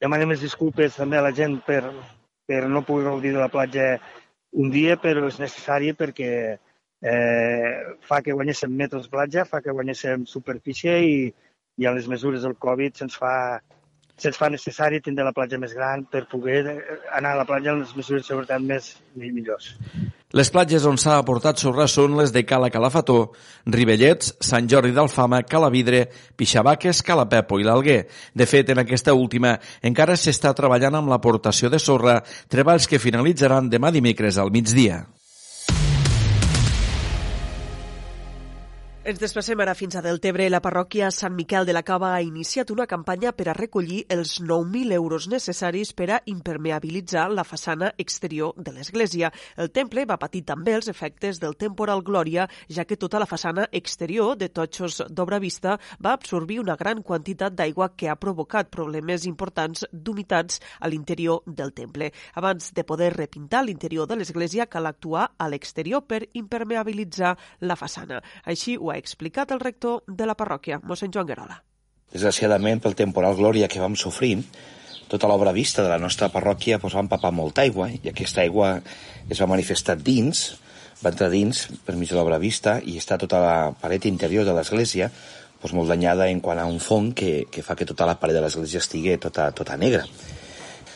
[0.00, 1.82] Demanem més disculpes també a la gent per,
[2.48, 3.94] per no poder gaudir de la platja
[4.52, 6.30] un dia, però és necessari perquè
[7.00, 7.72] eh,
[8.04, 11.18] fa que guanyéssim metres platja, fa que guanyéssim superfície i,
[11.80, 13.34] i a les mesures del Covid se'ns fa,
[14.20, 16.64] se'ns fa necessari tindre la platja més gran per poder
[17.16, 19.76] anar a la platja amb les mesures de seguretat més millors.
[20.30, 23.32] Les platges on s'ha aportat sorra són les de Cala Calafató,
[23.66, 26.04] Ribellets, Sant Jordi d'Alfama, Calavidre,
[26.38, 28.04] Pixabaques, Calapepo i l'Alguer.
[28.30, 33.72] De fet, en aquesta última encara s'està treballant amb l'aportació de sorra, treballs que finalitzaran
[33.72, 35.02] demà dimecres al migdia.
[39.10, 40.44] Ens desplacem ara fins a Deltebre.
[40.54, 44.36] La parròquia Sant Miquel de la Cava ha iniciat una campanya per a recollir els
[44.38, 49.32] 9.000 euros necessaris per a impermeabilitzar la façana exterior de l'església.
[49.56, 53.64] El temple va patir també els efectes del temporal Glòria, ja que tota la façana
[53.72, 59.26] exterior de totxos d'obra vista va absorbir una gran quantitat d'aigua que ha provocat problemes
[59.26, 62.12] importants d'humitats a l'interior del temple.
[62.36, 68.22] Abans de poder repintar l'interior de l'església, cal actuar a l'exterior per impermeabilitzar la façana.
[68.46, 71.60] Així ho ha explicat el rector de la parròquia, mossèn Joan Guerola.
[72.12, 74.36] Desgraciadament, pel temporal Glòria que vam sofrir,
[75.10, 78.76] tota l'obra vista de la nostra parròquia doncs, va empapar molta aigua i aquesta aigua
[79.28, 80.44] es va manifestar dins,
[81.02, 84.54] va entrar dins per mig de l'obra vista i està tota la paret interior de
[84.54, 88.16] l'església doncs, molt danyada en quant a un fong que, que fa que tota la
[88.22, 90.06] paret de l'església estigui tota, tota negra.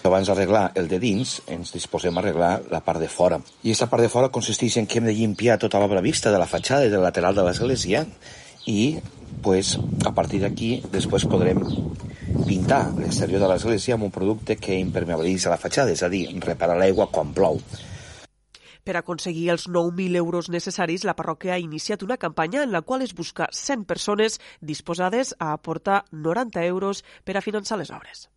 [0.04, 3.38] Abans d'arreglar el de dins, ens disposem a arreglar la part de fora.
[3.62, 6.40] I aquesta part de fora consisteix en que hem de llimpiar tota l'obra vista de
[6.42, 8.02] la fatxada i del lateral de l'església
[8.68, 8.98] i
[9.46, 11.62] pues, a partir d'aquí després podrem
[12.44, 16.76] pintar l'exterior de l'església amb un producte que impermeabilitza la fatxada, és a dir, reparar
[16.76, 17.62] l'aigua quan plou.
[18.84, 23.08] Per aconseguir els 9.000 euros necessaris, la parròquia ha iniciat una campanya en la qual
[23.08, 28.28] es busca 100 persones disposades a aportar 90 euros per a finançar les obres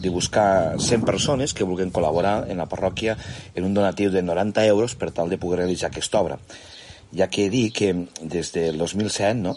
[0.00, 3.16] de buscar 100 persones que vulguin col·laborar en la parròquia
[3.54, 6.38] en un donatiu de 90 euros per tal de poder realitzar aquesta obra.
[7.12, 9.56] Ja que dit que des del 2007 no,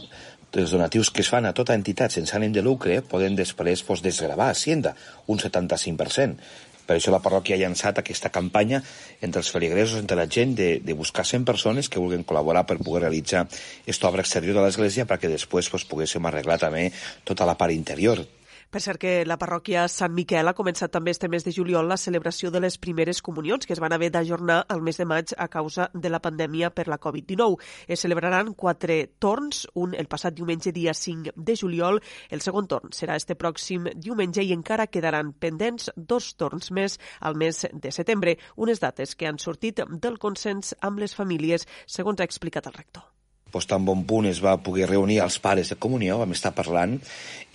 [0.55, 4.01] els donatius que es fan a tota entitat sense ànim de lucre poden després pues,
[4.03, 4.95] desgravar Hacienda
[5.27, 6.39] un 75%.
[6.85, 8.81] Per això la parròquia ha llançat aquesta campanya
[9.25, 12.77] entre els feligresos, entre la gent, de, de buscar 100 persones que vulguin col·laborar per
[12.77, 16.91] poder realitzar aquesta obra exterior de l'església perquè després pues, poguéssim arreglar també
[17.25, 18.21] tota la part interior
[18.69, 21.97] Per cert que la parròquia Sant Miquel ha començat també este mes de juliol la
[22.01, 25.47] celebració de les primeres comunions que es van haver d'ajornar al mes de maig a
[25.47, 27.59] causa de la pandèmia per la Covid-19.
[27.87, 32.91] Es celebraran quatre torns, un el passat diumenge dia 5 de juliol, el segon torn
[32.91, 38.37] serà este pròxim diumenge i encara quedaran pendents dos torns més al mes de setembre,
[38.55, 43.14] unes dates que han sortit del consens amb les famílies, segons ha explicat el rector
[43.55, 46.97] doncs, tan bon punt es va poder reunir els pares de comunió, vam estar parlant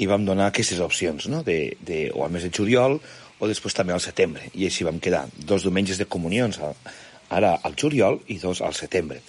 [0.00, 1.42] i vam donar aquestes opcions, no?
[1.44, 2.98] de, de, o al mes de juliol
[3.40, 4.48] o després també al setembre.
[4.54, 6.60] I així vam quedar dos diumenges de comunions,
[7.30, 9.20] ara al juliol i dos al setembre.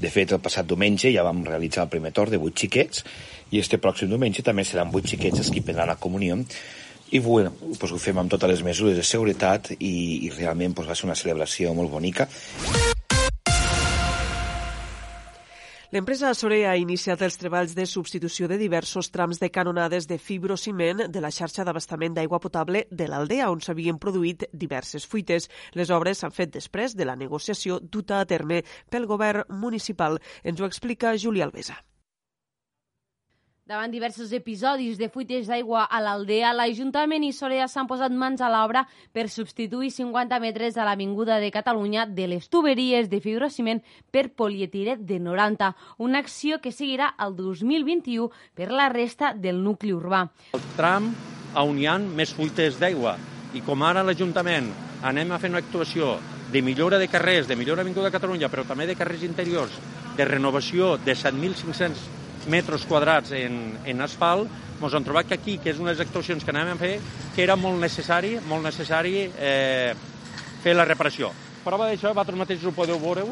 [0.00, 3.04] De fet, el passat diumenge ja vam realitzar el primer torn de vuit xiquets
[3.52, 6.40] i este pròxim diumenge també seran vuit xiquets els que prendran la comunió
[7.14, 9.94] i bueno, doncs ho fem amb totes les mesures de seguretat i,
[10.26, 12.26] i realment doncs, va ser una celebració molt bonica.
[15.94, 21.04] L'empresa Sorea ha iniciat els treballs de substitució de diversos trams de canonades de fibrociment
[21.06, 25.46] de la xarxa d'abastament d'aigua potable de l'Aldea, on s'havien produït diverses fuites.
[25.78, 30.18] Les obres s'han fet després de la negociació duta a terme pel govern municipal.
[30.42, 31.78] Ens ho explica Júlia Alvesa.
[33.64, 38.50] Davant diversos episodis de fuites d'aigua a l'Aldea, l'Ajuntament i Sorea s'han posat mans a
[38.52, 38.82] l'obra
[39.16, 43.78] per substituir 50 metres a l'Avinguda de Catalunya de les tuberies de fibrociment
[44.12, 49.94] per polietiret de 90, una acció que seguirà el 2021 per la resta del nucli
[49.96, 50.26] urbà.
[50.52, 51.06] El tram
[51.56, 53.14] on hi ha més fuites d'aigua
[53.56, 54.68] i com ara l'Ajuntament
[55.00, 56.18] anem a fer una actuació
[56.52, 59.80] de millora de carrers, de millora d'Avinguda de Catalunya, però també de carrers interiors,
[60.20, 64.50] de renovació de 7.500 metres quadrats en, en asfalt,
[64.84, 66.94] ens hem trobat que aquí, que és una de les actuacions que anem a fer,
[67.34, 69.94] que era molt necessari, molt necessari eh,
[70.64, 71.32] fer la reparació.
[71.64, 73.24] Prova d'això, vosaltres mateixos ho podeu veure,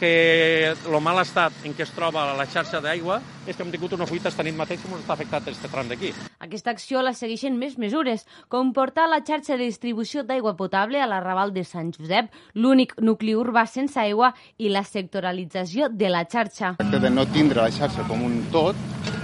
[0.00, 3.98] que el mal estat en què es troba la xarxa d'aigua és que hem tingut
[3.98, 6.14] una fuita esta nit mateix que ens està afectat aquest tram d'aquí.
[6.50, 11.06] Aquesta acció la segueixen més mesures, com portar la xarxa de distribució d'aigua potable a
[11.06, 16.72] l'arrabal de Sant Josep, l'únic nucli urbà sense aigua i la sectoralització de la xarxa.
[16.90, 18.74] De no tindre la xarxa com un tot,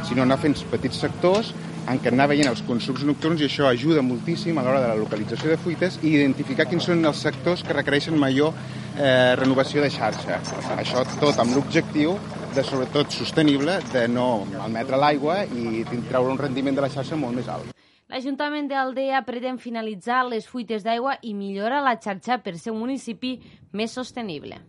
[0.06, 1.50] sinó anar fent petits sectors
[1.90, 4.98] en què anar veient els consums nocturns i això ajuda moltíssim a l'hora de la
[5.02, 9.90] localització de fuites i identificar quins són els sectors que requereixen major eh, renovació de
[9.90, 10.38] xarxa.
[10.78, 12.14] Això tot amb l'objectiu
[12.56, 17.36] de, sobretot, sostenible, de no malmetre l'aigua i treure un rendiment de la xarxa molt
[17.36, 17.74] més alt.
[18.08, 23.34] L'Ajuntament d'Aldea pretén finalitzar les fuites d'aigua i millorar la xarxa per ser un municipi
[23.76, 24.62] més sostenible.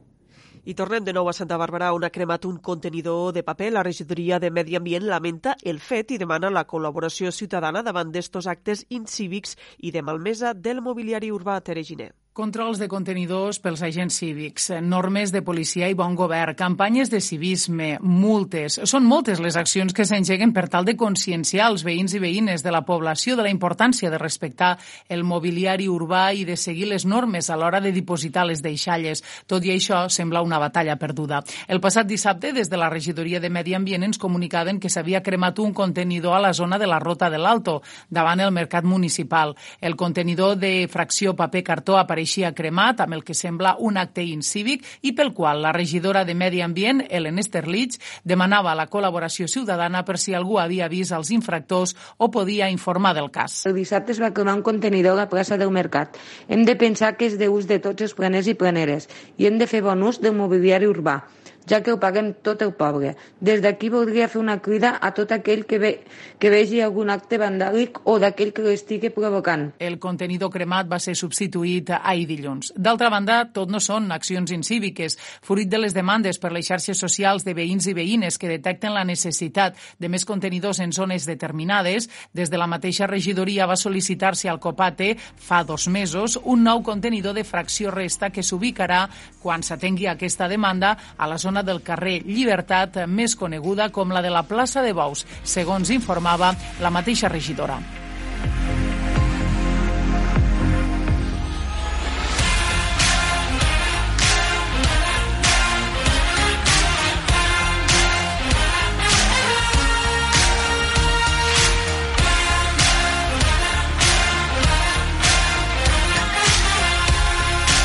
[0.68, 3.72] I tornem de nou a Santa Bàrbara, on ha cremat un contenidor de paper.
[3.72, 8.52] La regidoria de Medi Ambient lamenta el fet i demana la col·laboració ciutadana davant d'estos
[8.52, 12.12] actes incívics i de malmesa del mobiliari urbà Tereginer.
[12.38, 17.96] Controls de contenidors pels agents cívics, normes de policia i bon govern, campanyes de civisme,
[18.06, 18.76] multes...
[18.86, 22.70] Són moltes les accions que s'engeguen per tal de conscienciar els veïns i veïnes de
[22.70, 24.76] la població de la importància de respectar
[25.10, 29.24] el mobiliari urbà i de seguir les normes a l'hora de dipositar les deixalles.
[29.50, 31.42] Tot i això, sembla una batalla perduda.
[31.66, 35.58] El passat dissabte, des de la regidoria de Medi Ambient, ens comunicaven que s'havia cremat
[35.58, 37.80] un contenidor a la zona de la Rota de l'Alto,
[38.14, 39.58] davant el mercat municipal.
[39.82, 44.84] El contenidor de fracció paper-cartó apareix apareixia cremat amb el que sembla un acte incívic
[45.08, 50.18] i pel qual la regidora de Medi Ambient, Ellen Esterlich, demanava la col·laboració ciutadana per
[50.20, 53.64] si algú havia vist els infractors o podia informar del cas.
[53.66, 56.18] El dissabte es va cremar un contenidor a la plaça del Mercat.
[56.50, 59.68] Hem de pensar que és d'ús de tots els planers i planeres i hem de
[59.68, 61.22] fer bon ús del mobiliari urbà
[61.70, 63.16] ja que ho paguem tot el poble.
[63.40, 65.92] Des d'aquí voldria fer una crida a tot aquell que, ve,
[66.40, 69.72] que vegi algun acte vandàlic o d'aquell que l'estigui provocant.
[69.80, 72.72] El contenidor cremat va ser substituït ahir dilluns.
[72.76, 75.18] D'altra banda, tot no són accions incíviques.
[75.44, 79.06] Fruit de les demandes per les xarxes socials de veïns i veïnes que detecten la
[79.08, 84.62] necessitat de més contenidors en zones determinades, des de la mateixa regidoria va sol·licitar-se al
[84.64, 89.08] COPATE fa dos mesos un nou contenidor de fracció resta que s'ubicarà
[89.42, 94.22] quan s'atengui aquesta demanda a la zona zona del carrer Llibertat, més coneguda com la
[94.22, 97.80] de la plaça de Bous, segons informava la mateixa regidora.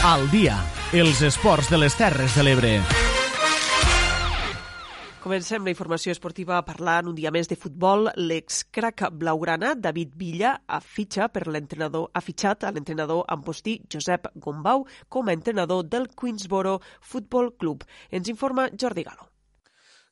[0.03, 0.59] Al dia,
[0.93, 2.77] els esports de les Terres de l'Ebre.
[5.23, 8.09] Comencem la informació esportiva parlant un dia més de futbol.
[8.19, 14.83] L'ex-crac blaugrana, David Villa, ha, fitxa per l'entrenador, ha fitxat a l'entrenador ampostí Josep Gombau
[15.09, 17.87] com a entrenador del Queensboro Football Club.
[18.11, 19.32] Ens informa Jordi Galo.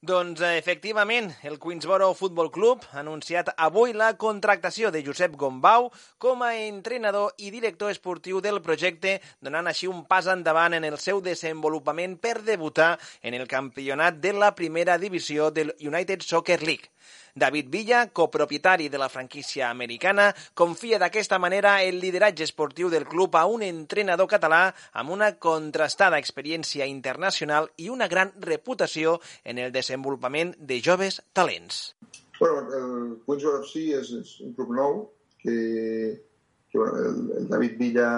[0.09, 5.90] Doncs eh, efectivament, el Queensboro Football Club ha anunciat avui la contractació de Josep Gombau
[6.24, 10.96] com a entrenador i director esportiu del projecte, donant així un pas endavant en el
[10.96, 16.88] seu desenvolupament per debutar en el campionat de la primera divisió del United Soccer League.
[17.34, 23.36] David Villa, copropietari de la franquícia americana, confia d'aquesta manera el lideratge esportiu del club
[23.36, 29.72] a un entrenador català amb una contrastada experiència internacional i una gran reputació en el
[29.72, 31.94] desenvolupament de joves talents.
[32.40, 35.01] Bueno, el Queensborough FC és, és un club nou
[35.42, 35.57] que,
[36.70, 38.11] que bueno, el, el David Villa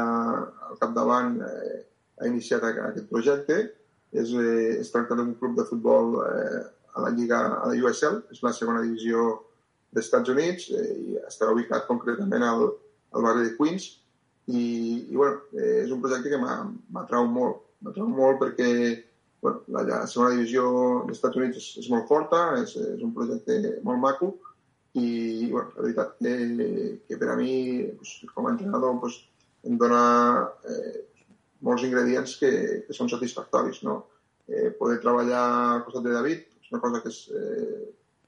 [0.68, 1.80] al capdavant eh,
[2.20, 3.58] ha iniciat aquest projecte.
[4.12, 6.62] És, eh, es tracta d'un club de futbol eh,
[6.92, 9.30] a la Lliga, a la USL, és la segona divisió
[9.92, 12.68] dels Estats Units eh, i estarà ubicat concretament al,
[13.12, 13.88] al barri de Queens
[14.48, 14.62] i,
[15.08, 18.70] i bueno, eh, és un projecte que m'atrau molt, m'atrau molt perquè
[19.42, 20.64] bueno, la, la segona divisió
[21.06, 24.32] dels Estats Units és, és molt forta, és, és un projecte molt maco
[24.98, 26.34] i bueno, la veritat que,
[27.08, 27.52] que per a mi
[27.96, 29.22] pues, com a entrenador pues,
[29.68, 30.02] em dona
[30.68, 31.00] eh,
[31.62, 32.52] molts ingredients que,
[32.86, 33.82] que són satisfactoris.
[33.86, 34.02] No?
[34.50, 35.42] Eh, poder treballar
[35.76, 37.82] al costat de David, una cosa que és eh,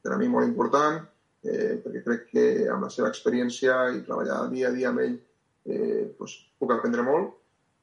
[0.04, 1.00] per a mi molt important,
[1.44, 5.16] eh, perquè crec que amb la seva experiència i treballar dia a dia amb ell
[5.16, 7.32] eh, doncs puc aprendre molt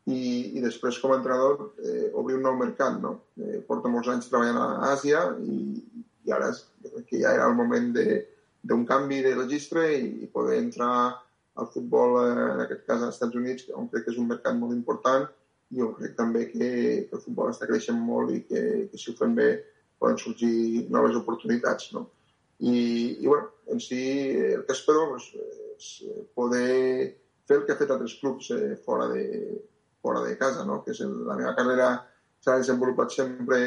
[0.09, 2.99] i, i després com a entrenador eh, obrir un nou mercat.
[3.01, 3.17] No?
[3.41, 5.81] Eh, porto molts anys treballant a Àsia i,
[6.25, 10.31] i ara és, crec que ja era el moment d'un canvi de registre i, i
[10.31, 10.93] poder entrar
[11.59, 14.57] al futbol, eh, en aquest cas als Estats Units, on crec que és un mercat
[14.57, 15.27] molt important
[15.71, 16.71] i on crec també que,
[17.07, 19.51] que el futbol està creixent molt i que, que si ho fem bé
[20.01, 21.91] poden sorgir noves oportunitats.
[21.95, 22.07] No?
[22.61, 22.75] I,
[23.21, 24.01] i bueno, en si
[24.33, 25.31] el que espero doncs,
[25.77, 25.89] és
[26.37, 27.17] poder
[27.49, 29.25] fer el que ha fet altres clubs eh, fora, de,
[30.01, 30.81] fora de casa, no?
[30.85, 31.91] que és el, la meva carrera
[32.41, 33.61] s'ha desenvolupat sempre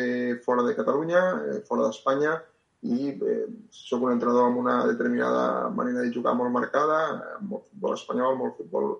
[0.45, 2.37] fora de Catalunya, eh, fora d'Espanya,
[2.85, 7.01] i eh, sóc un entrenador amb una determinada manera de jugar molt marcada,
[7.41, 8.91] molt futbol espanyol, molt futbol,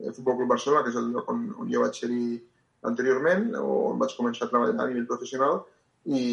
[0.00, 2.36] eh, Futbol Club Barcelona, que és el lloc on, on jo vaig ser-hi
[2.86, 5.64] anteriorment, on vaig començar a treballar a nivell professional,
[6.06, 6.24] i,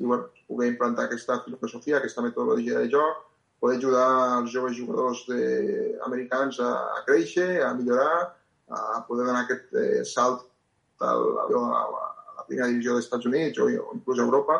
[0.00, 3.24] i bueno, poder implantar aquesta filosofia, aquesta metodologia de joc,
[3.60, 4.08] poder ajudar
[4.38, 8.34] els joves jugadors de, americans a, a créixer, a millorar,
[8.68, 10.44] a poder donar aquest eh, salt
[11.00, 14.58] al, a, a, a la primera divisió dels Estats Units o, o inclús a Europa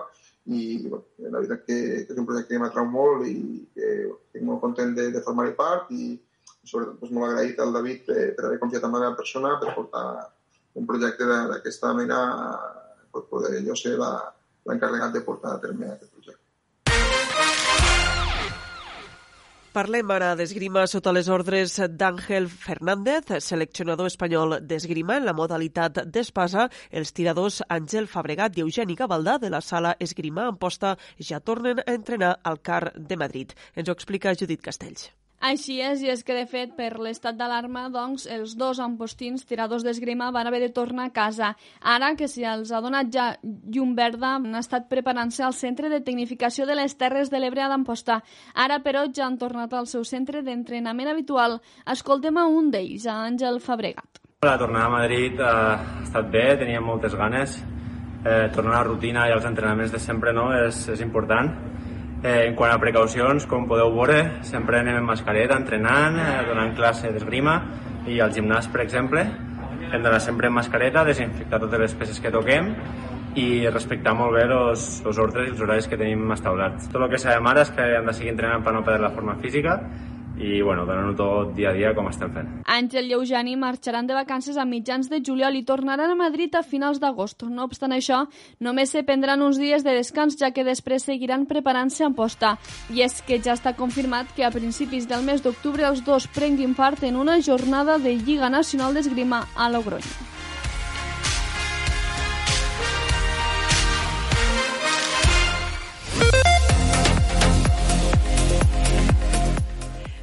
[0.48, 3.36] i, bueno, la veritat que, que és un projecte que m'atrau molt i
[3.76, 6.14] que estic molt content de, de formar-hi part i
[6.64, 9.76] sobretot doncs, molt agraït al David per, per haver confiat en la meva persona per
[9.76, 10.06] portar
[10.78, 12.18] un projecte d'aquesta mena
[13.12, 14.12] per poder jo ser la,
[14.68, 16.44] l'encarregat de portar a terme aquest projecte.
[19.78, 26.66] Parlem ara d'esgrima sota les ordres d'Àngel Fernández, seleccionador espanyol d'esgrima en la modalitat d'espasa.
[26.90, 30.96] Els tiradors Àngel Fabregat i Eugeni Gavaldà de la sala Esgrima Amposta
[31.30, 33.54] ja tornen a entrenar al CAR de Madrid.
[33.76, 35.12] Ens ho explica Judit Castells.
[35.38, 39.84] Així és, i és que, de fet, per l'estat d'alarma, doncs, els dos ampostins tiradors
[39.86, 41.52] d'esgrima van haver de tornar a casa.
[41.80, 46.02] Ara que si els ha donat ja llum verda, han estat preparant-se al Centre de
[46.02, 48.18] Tecnificació de les Terres de l'Ebre d'Amposta.
[48.54, 51.60] Ara, però, ja han tornat al seu centre d'entrenament habitual.
[51.86, 54.18] Escoltem a un d'ells, a Àngel Fabregat.
[54.42, 55.56] La tornada a Madrid ha
[56.02, 57.60] estat bé, teníem moltes ganes.
[58.26, 61.77] Eh, tornar a la rutina i als entrenaments de sempre no, és, és important
[62.18, 66.74] Eh, en quant a precaucions, com podeu veure, sempre anem amb mascareta, entrenant, eh, donant
[66.74, 67.60] classe d'esgrima
[68.10, 69.22] i al gimnàs, per exemple,
[69.92, 72.72] hem d'anar sempre amb mascareta, desinfectar totes les peces que toquem
[73.38, 76.88] i respectar molt bé els ordres i els horaris que tenim establerts.
[76.90, 79.14] Tot el que sabem ara és que hem de seguir entrenant per no perdre la
[79.14, 79.78] forma física
[80.38, 82.50] i bueno, donant-ho tot dia a dia com estem fent.
[82.70, 86.62] Àngel i Eugeni marxaran de vacances a mitjans de juliol i tornaran a Madrid a
[86.62, 87.42] finals d'agost.
[87.50, 88.24] No obstant això,
[88.60, 92.56] només se prendran uns dies de descans, ja que després seguiran preparant-se en posta.
[92.94, 96.74] I és que ja està confirmat que a principis del mes d'octubre els dos prenguin
[96.78, 100.47] part en una jornada de Lliga Nacional d'Esgrima a Logroño.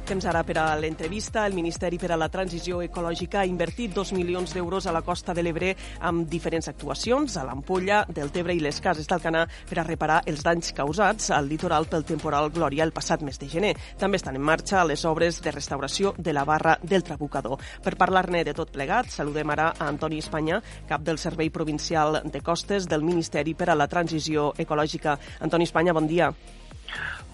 [0.06, 1.42] Temps ara per a l'entrevista.
[1.48, 5.34] El Ministeri per a la Transició Ecològica ha invertit dos milions d'euros a la costa
[5.34, 5.72] de l'Ebre
[6.06, 10.44] amb diferents actuacions a l'Ampolla, del Tebre i les Cases d'Alcanar per a reparar els
[10.46, 13.72] danys causats al litoral pel temporal Glòria el passat mes de gener.
[13.98, 17.58] També estan en marxa les obres de restauració de la barra del Trabucador.
[17.82, 22.44] Per parlar-ne de tot plegat, saludem ara a Antoni Espanya, cap del Servei Provincial de
[22.46, 25.18] Costes del Ministeri per a la Transició Ecològica.
[25.40, 26.30] Antoni Espanya, bon dia.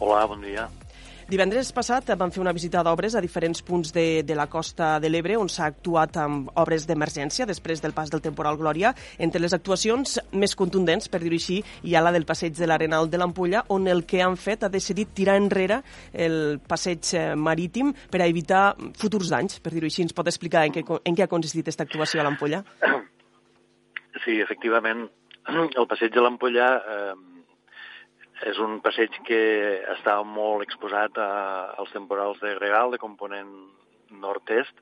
[0.00, 0.70] Hola, bon dia.
[1.32, 5.08] Divendres passat vam fer una visita d'obres a diferents punts de, de la costa de
[5.08, 8.90] l'Ebre on s'ha actuat amb obres d'emergència després del pas del temporal Glòria.
[9.16, 13.08] Entre les actuacions més contundents, per dir-ho així, hi ha la del passeig de l'Arenal
[13.08, 15.80] de l'Ampolla, on el que han fet ha decidit tirar enrere
[16.12, 20.04] el passeig eh, marítim per a evitar futurs danys, per dir-ho així.
[20.04, 22.60] Ens pot explicar en què, en què ha consistit aquesta actuació a l'Ampolla?
[24.20, 25.06] Sí, efectivament,
[25.48, 27.12] el passeig de l'Ampolla eh,
[28.48, 29.42] és un passeig que
[29.94, 31.30] està molt exposat a,
[31.78, 33.50] als temporals de gregal, de component
[34.22, 34.74] nord-est.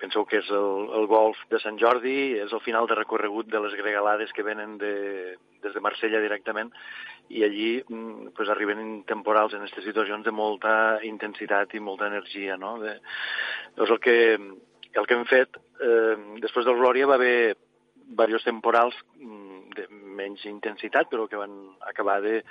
[0.00, 3.60] Penseu que és el, el golf de Sant Jordi, és el final de recorregut de
[3.60, 6.72] les gregalades que venen de, des de Marsella directament,
[7.28, 10.74] i allí mm, pues, arriben temporals en aquestes situacions de molta
[11.06, 12.56] intensitat i molta energia.
[12.58, 12.78] No?
[12.82, 12.96] De,
[13.76, 14.16] doncs el que,
[14.94, 17.54] el que hem fet, eh, després del Glòria va haver
[18.10, 19.49] diversos temporals mm,
[20.20, 21.56] menys intensitat, però que van
[21.88, 22.42] acabar de,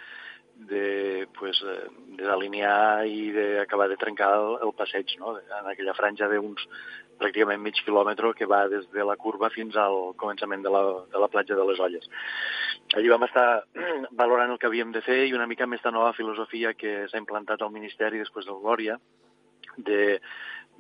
[0.70, 1.88] de pues, eh,
[2.20, 5.38] desalinear i d'acabar de trencar el, el passeig, no?
[5.40, 6.66] en aquella franja d'uns
[7.20, 11.22] pràcticament mig quilòmetre que va des de la curva fins al començament de la, de
[11.22, 12.08] la platja de les Olles.
[12.96, 13.64] Allí vam estar
[14.22, 17.22] valorant el que havíem de fer i una mica amb aquesta nova filosofia que s'ha
[17.22, 18.98] implantat al Ministeri després del Glòria,
[19.78, 20.20] de,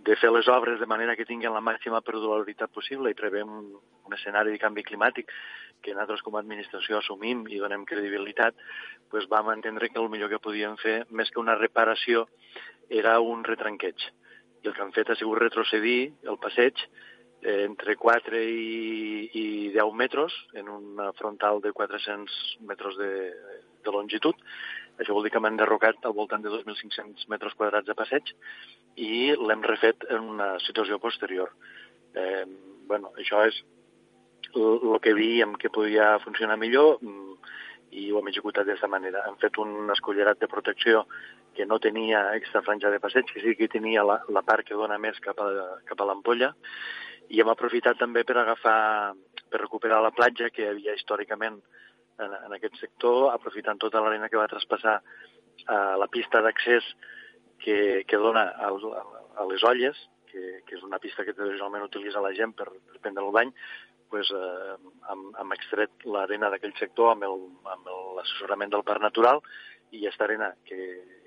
[0.07, 4.15] de fer les obres de manera que tinguin la màxima perdurabilitat possible i prevem un
[4.15, 5.31] escenari de canvi climàtic
[5.82, 8.57] que nosaltres com a administració assumim i donem credibilitat,
[9.11, 12.27] doncs vam entendre que el millor que podíem fer, més que una reparació,
[12.89, 14.09] era un retranqueig.
[14.63, 16.82] I el que han fet ha sigut retrocedir el passeig
[17.41, 23.11] eh, entre 4 i, i 10 metres en una frontal de 400 metres de,
[23.86, 24.36] de longitud.
[24.99, 28.34] Això vol dir que m'han derrocat al voltant de 2.500 metres quadrats de passeig
[28.99, 31.53] i l'hem refet en una situació posterior.
[32.19, 32.43] Eh,
[32.89, 33.61] bueno, això és
[34.56, 37.36] el que víem que podia funcionar millor mm,
[37.91, 39.26] i ho hem executat d'aquesta manera.
[39.28, 41.06] Hem fet un escollerat de protecció
[41.56, 44.78] que no tenia extra franja de passeig, que sí que tenia la, la part que
[44.78, 45.50] dona més cap a,
[45.89, 46.54] cap a l'ampolla,
[47.30, 49.14] i hem aprofitat també per agafar,
[49.50, 51.60] per recuperar la platja que hi havia històricament
[52.20, 55.00] en, en aquest sector, aprofitant tota l'arena que va traspassar
[55.68, 56.86] a la pista d'accés
[57.60, 62.22] que, que dona a, a les olles, que, que és una pista que tradicionalment utilitza
[62.24, 63.54] la gent per, per prendre el bany,
[64.10, 64.76] pues, eh,
[65.12, 67.26] hem, hem extret l'arena d'aquell sector amb
[68.18, 69.41] l'assessorament del Parc Natural
[69.91, 70.78] i aquesta arena que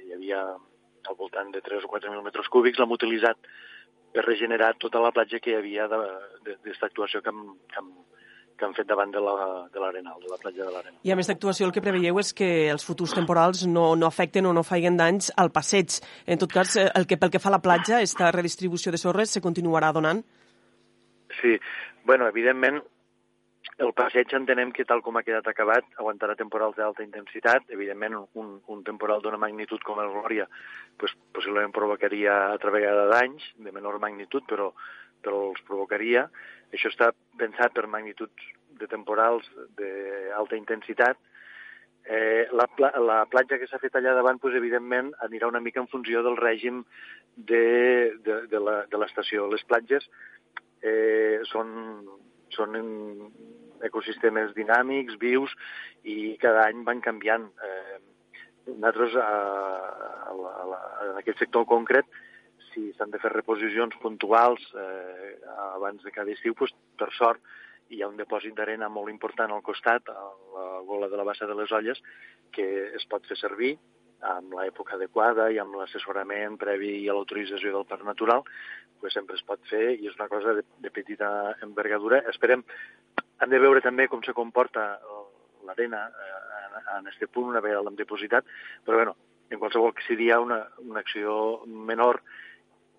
[0.07, 3.53] hi havia al voltant de 3 o 4 mil metres cúbics l'hem utilitzat
[4.13, 7.93] per regenerar tota la platja que hi havia d'aquesta actuació que hem, que hem,
[8.59, 10.99] que han fet davant de l'Arenal, la, de, de la platja de l'Arenal.
[11.03, 14.47] I a més d'actuació el que preveieu és que els futurs temporals no, no afecten
[14.47, 15.99] o no feien danys al passeig.
[16.27, 19.01] En tot cas, eh, el que, pel que fa a la platja, aquesta redistribució de
[19.01, 20.23] sorres se continuarà donant?
[21.41, 21.59] Sí,
[22.05, 22.83] bueno, evidentment,
[23.83, 27.71] el passeig entenem que tal com ha quedat acabat aguantarà temporals d'alta intensitat.
[27.73, 30.49] Evidentment, un, un temporal d'una magnitud com el Glòria
[31.01, 34.71] pues, possiblement provocaria altra vegada danys de menor magnitud, però,
[35.25, 36.27] però els provocaria.
[36.73, 41.19] Això està pensat per magnituds de temporals d'alta intensitat.
[42.03, 42.67] Eh, la,
[42.99, 46.37] la platja que s'ha fet allà davant, pues, evidentment, anirà una mica en funció del
[46.37, 46.83] règim
[47.37, 47.65] de,
[48.27, 49.47] de, de l'estació.
[49.53, 50.09] Les platges
[50.83, 51.73] eh, són,
[52.55, 52.77] són
[53.87, 55.55] ecosistemes dinàmics, vius,
[56.05, 57.49] i cada any van canviant.
[57.63, 57.99] Eh,
[58.75, 59.31] nosaltres, a,
[60.31, 62.07] a, a, en aquest sector concret,
[62.73, 65.35] si s'han de fer reposicions puntuals eh,
[65.73, 67.43] abans de cada estiu, doncs, per sort,
[67.93, 71.49] hi ha un depòsit d'arena molt important al costat, a la gola de la bassa
[71.49, 72.01] de les olles,
[72.53, 72.65] que
[72.97, 73.75] es pot fer servir
[74.23, 78.45] amb l'època adequada i amb l'assessorament previ i a l'autorització del Parc Natural,
[79.03, 81.29] pues sempre es pot fer i és una cosa de, de petita
[81.67, 82.23] envergadura.
[82.31, 82.63] Esperem,
[83.43, 84.87] hem de veure també com se comporta
[85.67, 88.47] l'arena eh, en, en aquest punt una vegada l'hem depositat,
[88.87, 89.17] però bueno,
[89.51, 91.35] en qualsevol que seria una, una acció
[91.67, 92.23] menor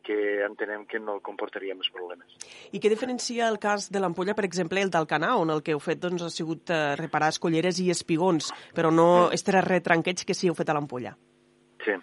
[0.04, 2.36] que entenem que no comportaria més problemes.
[2.72, 5.82] I què diferencia el cas de l'ampolla, per exemple, el d'Alcanar, on el que heu
[5.84, 9.40] fet doncs, ha sigut eh, reparar escolleres i espigons, però no mm.
[9.40, 11.16] estres retranqueig que sí heu fet a l'ampolla?
[11.84, 11.98] Sí.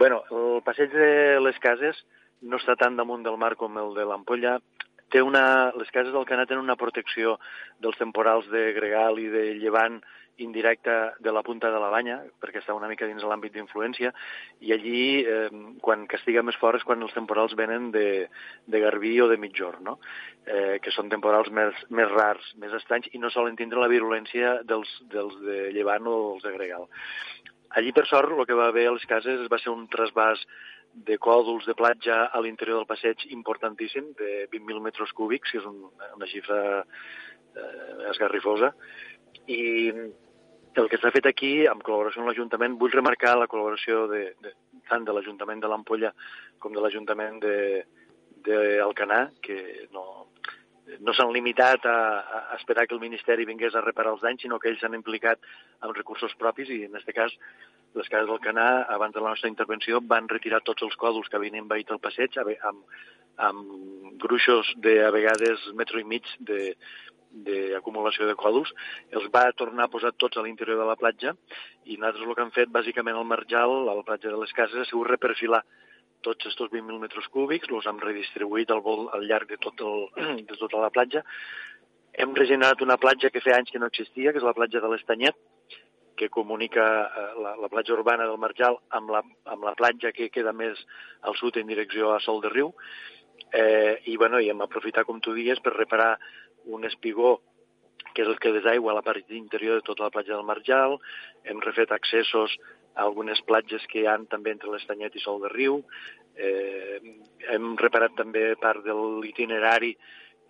[0.00, 1.98] bueno, el passeig de les cases
[2.40, 4.56] no està tan damunt del mar com el de l'ampolla.
[5.10, 7.36] Té una, les cases del Canà tenen una protecció
[7.82, 10.00] dels temporals de gregal i de llevant
[10.40, 14.12] indirecta de la punta de la banya, perquè està una mica dins l'àmbit d'influència,
[14.60, 15.48] i allí, eh,
[15.84, 18.26] quan castiga més fort és quan els temporals venen de,
[18.66, 19.98] de Garbí o de Mitjor, no?
[20.46, 24.60] eh, que són temporals més, més rars, més estranys, i no solen tindre la virulència
[24.64, 26.90] dels, dels de Llevant o dels de Gregal.
[27.78, 30.42] Allí, per sort, el que va haver a les cases va ser un trasbàs
[30.92, 35.68] de còdols de platja a l'interior del passeig importantíssim, de 20.000 metres cúbics, que és
[35.68, 35.84] un,
[36.16, 38.72] una xifra eh, esgarrifosa,
[39.46, 39.92] i
[40.80, 44.54] el que s'ha fet aquí, en col·laboració amb l'Ajuntament, vull remarcar la col·laboració de, de,
[44.88, 46.12] tant de l'Ajuntament de l'Ampolla
[46.62, 47.40] com de l'Ajuntament
[48.46, 49.58] d'Alcanar, que
[49.94, 50.04] no,
[50.98, 51.98] no s'han limitat a,
[52.52, 55.44] a esperar que el Ministeri vingués a reparar els danys, sinó que ells s'han implicat
[55.80, 57.36] amb recursos propis i, en aquest cas,
[57.98, 61.38] les cases del Canà, abans de la nostra intervenció, van retirar tots els còdols que
[61.38, 62.84] havien envaït el passeig amb,
[63.48, 66.74] amb gruixos de, a vegades, metro i mig de,
[67.30, 68.72] d'acumulació de còdols,
[69.14, 71.34] els va tornar a posar tots a l'interior de la platja
[71.84, 74.80] i nosaltres el que hem fet, bàsicament, al marjal, a la platja de les cases,
[74.80, 75.62] ha sigut reperfilar
[76.26, 80.08] tots aquests 20.000 metres cúbics, els hem redistribuït al, vol, al llarg de, tot el,
[80.50, 81.24] de tota la platja.
[82.20, 84.90] Hem regenerat una platja que feia anys que no existia, que és la platja de
[84.90, 85.38] l'Estanyet,
[86.20, 90.28] que comunica eh, la, la platja urbana del Marjal amb la, amb la platja que
[90.28, 90.82] queda més
[91.24, 92.74] al sud en direcció a Sol de Riu.
[93.56, 96.12] Eh, I, bueno, i hem aprofitat, com tu dies, per reparar
[96.76, 97.38] un espigó
[98.14, 100.96] que és el que desaigua la part interior de tota la platja del Marjal.
[101.44, 102.56] Hem refet accessos
[102.94, 105.78] a algunes platges que hi han també entre l'Estanyet i Sol de Riu.
[106.34, 106.98] Eh,
[107.54, 109.94] hem reparat també part de l'itinerari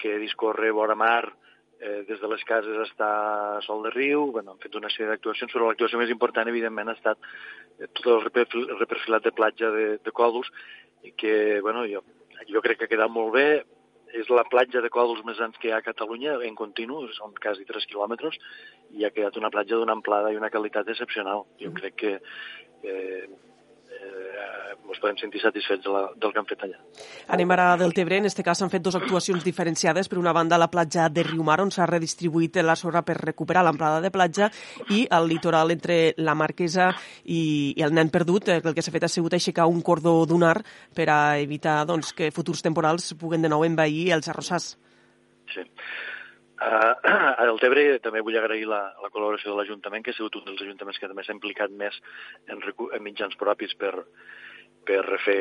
[0.01, 1.27] que discorre vora mar
[1.81, 3.11] eh, des de les cases està
[3.57, 6.93] a Sol de Riu, bueno, hem fet una sèrie d'actuacions, però l'actuació més important, evidentment,
[6.93, 7.21] ha estat
[7.79, 8.25] eh, tot el
[8.79, 10.49] reperfilat de platja de, de còdols,
[11.17, 12.05] que, bueno, jo,
[12.49, 13.49] jo crec que ha quedat molt bé,
[14.17, 17.35] és la platja de còdols més grans que hi ha a Catalunya, en continu, són
[17.43, 18.39] quasi 3 quilòmetres,
[18.99, 21.47] i ha quedat una platja d'una amplada i una qualitat excepcional.
[21.63, 22.17] Jo crec que
[22.83, 23.29] eh,
[24.01, 26.79] eh, ens podem sentir satisfets de la, del que han fet allà.
[27.37, 28.19] Anem ara del Tebre.
[28.19, 30.11] En aquest cas s'han fet dues actuacions diferenciades.
[30.11, 33.65] Per una banda, a la platja de Riumar, on s'ha redistribuït la sorra per recuperar
[33.67, 34.51] l'amplada de platja,
[34.91, 36.91] i al litoral entre la Marquesa
[37.25, 40.25] i, i el Nen Perdut, eh, el que s'ha fet ha sigut aixecar un cordó
[40.27, 40.57] dunar
[40.97, 44.75] per a evitar doncs, que futurs temporals puguen de nou envair els arrossars.
[45.51, 45.65] Sí.
[46.71, 46.93] Uh,
[47.41, 50.61] al Tebre també vull agrair la, la col·laboració de l'Ajuntament, que ha sigut un dels
[50.61, 51.97] ajuntaments que també s'ha implicat més
[52.53, 53.95] en, en mitjans propis per,
[54.85, 55.39] per refer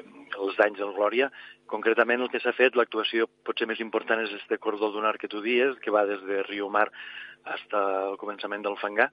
[0.00, 1.28] els danys del Glòria.
[1.68, 5.42] Concretament el que s'ha fet, l'actuació potser més important és este cordó dunar que tu
[5.44, 6.88] dies, que va des de Riu Mar
[7.46, 9.10] fins al començament del Fangar,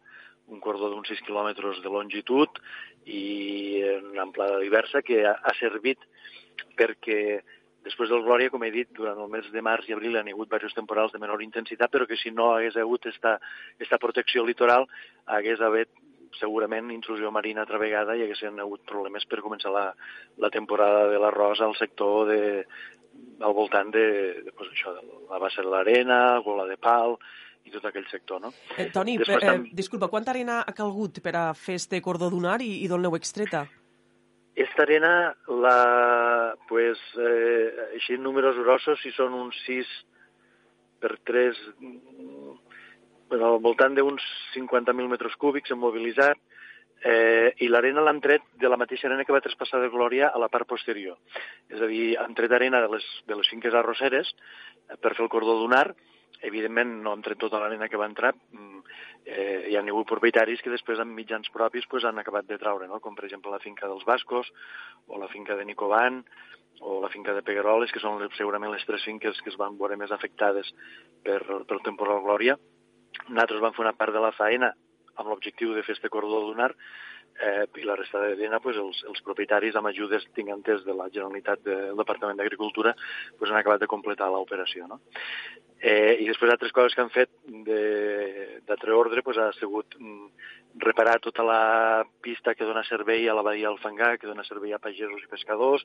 [0.54, 2.60] un cordó d'uns 6 quilòmetres de longitud
[3.06, 6.02] i en amplada diversa que ha, ha servit
[6.78, 7.42] perquè
[7.84, 10.48] Després del Glòria, com he dit, durant el mes de març i abril han hagut
[10.48, 13.36] diversos temporals de menor intensitat, però que si no hagués hagut esta,
[13.80, 14.88] esta protecció litoral,
[15.26, 15.92] hagués hagut
[16.40, 19.86] segurament intrusió marina altra vegada i haguessin hagut problemes per començar la,
[20.42, 22.42] la temporada de l'arròs al sector de,
[23.44, 24.08] al voltant de,
[24.46, 27.18] de pues això, de la base de l'arena, gola de pal
[27.64, 28.52] i tot aquell sector, no?
[28.78, 32.30] Eh, Toni, Després, eh, eh, disculpa, quanta arena ha calgut per a fer este cordó
[32.34, 33.68] dunar i, i d'on l'heu extreta?
[34.56, 39.90] Esta arena, la, pues, eh, així en números grossos, si són uns 6
[41.02, 41.58] per 3,
[43.30, 44.22] bueno, al voltant d'uns
[44.54, 46.38] 50.000 metres cúbics hem mobilitzat,
[47.04, 50.40] eh, i l'arena l'han tret de la mateixa arena que va traspassar de Glòria a
[50.40, 51.18] la part posterior.
[51.74, 55.26] És a dir, han tret arena de les, de les finques arrosseres eh, per fer
[55.26, 55.88] el cordó dunar,
[56.42, 58.80] evidentment no hem tret tota l'arena que va entrar, mm,
[59.26, 62.88] eh, hi ha hagut propietaris que després amb mitjans propis pues, han acabat de traure,
[62.88, 63.00] no?
[63.00, 64.52] com per exemple la finca dels Bascos
[65.08, 66.24] o la finca de Nicoban
[66.82, 69.98] o la finca de Pegueroles, que són segurament les tres finques que es van veure
[69.98, 70.74] més afectades
[71.24, 72.58] per, per temporal Glòria.
[73.30, 74.74] Nosaltres vam fer una part de la faena
[75.16, 76.72] amb l'objectiu de fer este cordó lunar
[77.40, 81.10] eh, i la resta de l'arena pues, els, els propietaris amb ajudes tingantes de la
[81.14, 82.96] Generalitat del Departament d'Agricultura
[83.38, 84.88] pues, han acabat de completar l'operació.
[84.90, 85.00] No?
[85.84, 87.32] Eh, I després altres coses que han fet
[88.70, 90.30] d'altre ordre pues, ha sigut mm,
[90.80, 94.72] reparar tota la pista que dona servei a la Badia del Fangar, que dona servei
[94.72, 95.84] a pagesos i pescadors,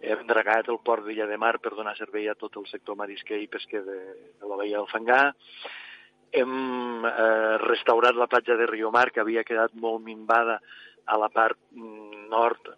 [0.00, 3.42] hem dragat el port d'Illa de Mar per donar servei a tot el sector marisquer
[3.42, 3.98] i pesquer de,
[4.40, 5.26] de la Badia del Fangar,
[6.32, 10.62] hem eh, restaurat la platja de Riomar, que havia quedat molt minvada
[11.06, 12.72] a la part mm, nord,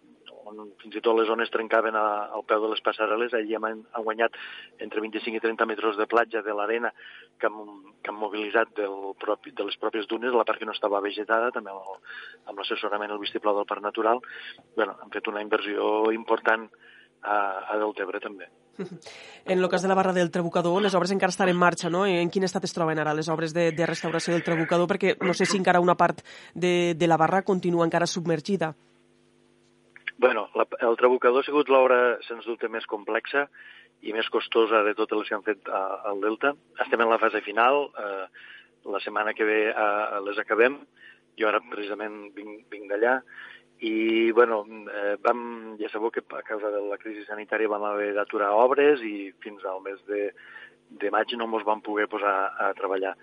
[0.49, 3.33] on fins i tot les zones trencaven a, al peu de les passarel·les.
[3.37, 4.37] Allí hem, hem guanyat
[4.85, 6.91] entre 25 i 30 metres de platja de l'arena
[7.39, 11.01] que, que hem mobilitzat del propi, de les pròpies dunes, la part que no estava
[11.05, 12.13] vegetada, també amb,
[12.49, 14.21] amb l'assessorament al vistiplau del Parc Natural.
[14.75, 16.69] bueno, hem fet una inversió important
[17.21, 17.37] a,
[17.69, 18.49] a Deltebre també.
[19.45, 22.05] En el cas de la barra del Trabucador, les obres encara estan en marxa, no?
[22.05, 24.87] En quin estat es troben ara les obres de, de restauració del Trabucador?
[24.87, 26.21] Perquè no sé si encara una part
[26.53, 28.75] de, de la barra continua encara submergida.
[30.19, 33.47] Bueno, la, el Trabucador ha sigut l'obra, sens dubte, més complexa
[34.03, 36.53] i més costosa de totes les que han fet al Delta.
[36.83, 38.25] Estem en la fase final, eh,
[38.91, 40.77] la setmana que ve eh, les acabem.
[41.39, 43.21] Jo ara precisament vinc, vinc d'allà
[43.79, 48.11] i bueno, eh, vam, ja sabeu que a causa de la crisi sanitària vam haver
[48.17, 50.33] d'aturar obres i fins al mes de,
[50.89, 53.15] de maig no ens vam poder posar a treballar.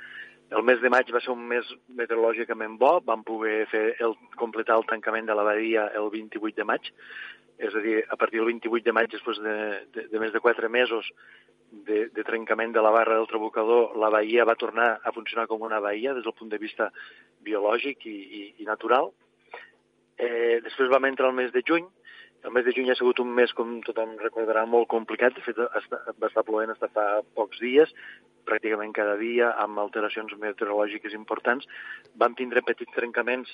[0.55, 1.67] El mes de maig va ser un mes
[1.99, 6.67] meteorològicament bo, vam poder fer el, completar el tancament de la badia el 28 de
[6.69, 6.93] maig,
[7.59, 9.57] és a dir, a partir del 28 de maig, després de,
[9.97, 11.09] de, de més de quatre mesos
[11.89, 15.67] de, de trencament de la barra del trabucador, la bahia va tornar a funcionar com
[15.67, 16.93] una bahia des del punt de vista
[17.43, 19.11] biològic i, i, i natural.
[20.17, 21.89] Eh, després vam entrar al mes de juny,
[22.47, 25.35] el mes de juny ha sigut un mes, com tothom recordarà, molt complicat.
[25.35, 27.91] De fet, va estar plovent fa pocs dies,
[28.47, 31.67] pràcticament cada dia, amb alteracions meteorològiques importants.
[32.15, 33.53] Vam tindre petits trencaments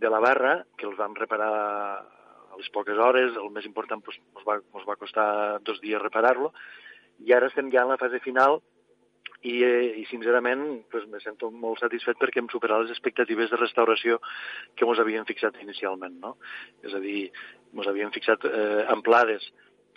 [0.00, 3.36] de la barra, que els vam reparar a les poques hores.
[3.36, 5.28] El més important doncs, ens, va, ens va costar
[5.64, 6.52] dos dies reparar-lo.
[7.24, 8.60] I ara estem ja en la fase final
[9.40, 13.60] i, eh, i sincerament pues, me sento molt satisfet perquè hem superat les expectatives de
[13.60, 14.18] restauració
[14.74, 16.18] que ens havíem fixat inicialment.
[16.22, 16.36] No?
[16.84, 17.30] És a dir,
[17.72, 19.48] ens havíem fixat eh, amplades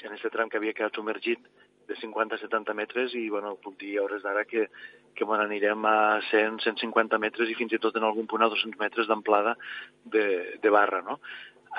[0.03, 1.43] en aquest tram que havia quedat submergit
[1.89, 4.67] de 50 a 70 metres i bueno, puc dir a hores d'ara que,
[5.15, 8.51] que bueno, anirem a 100, 150 metres i fins i tot en algun punt a
[8.53, 9.55] 200 metres d'amplada
[10.05, 10.25] de,
[10.61, 11.01] de barra.
[11.05, 11.19] No?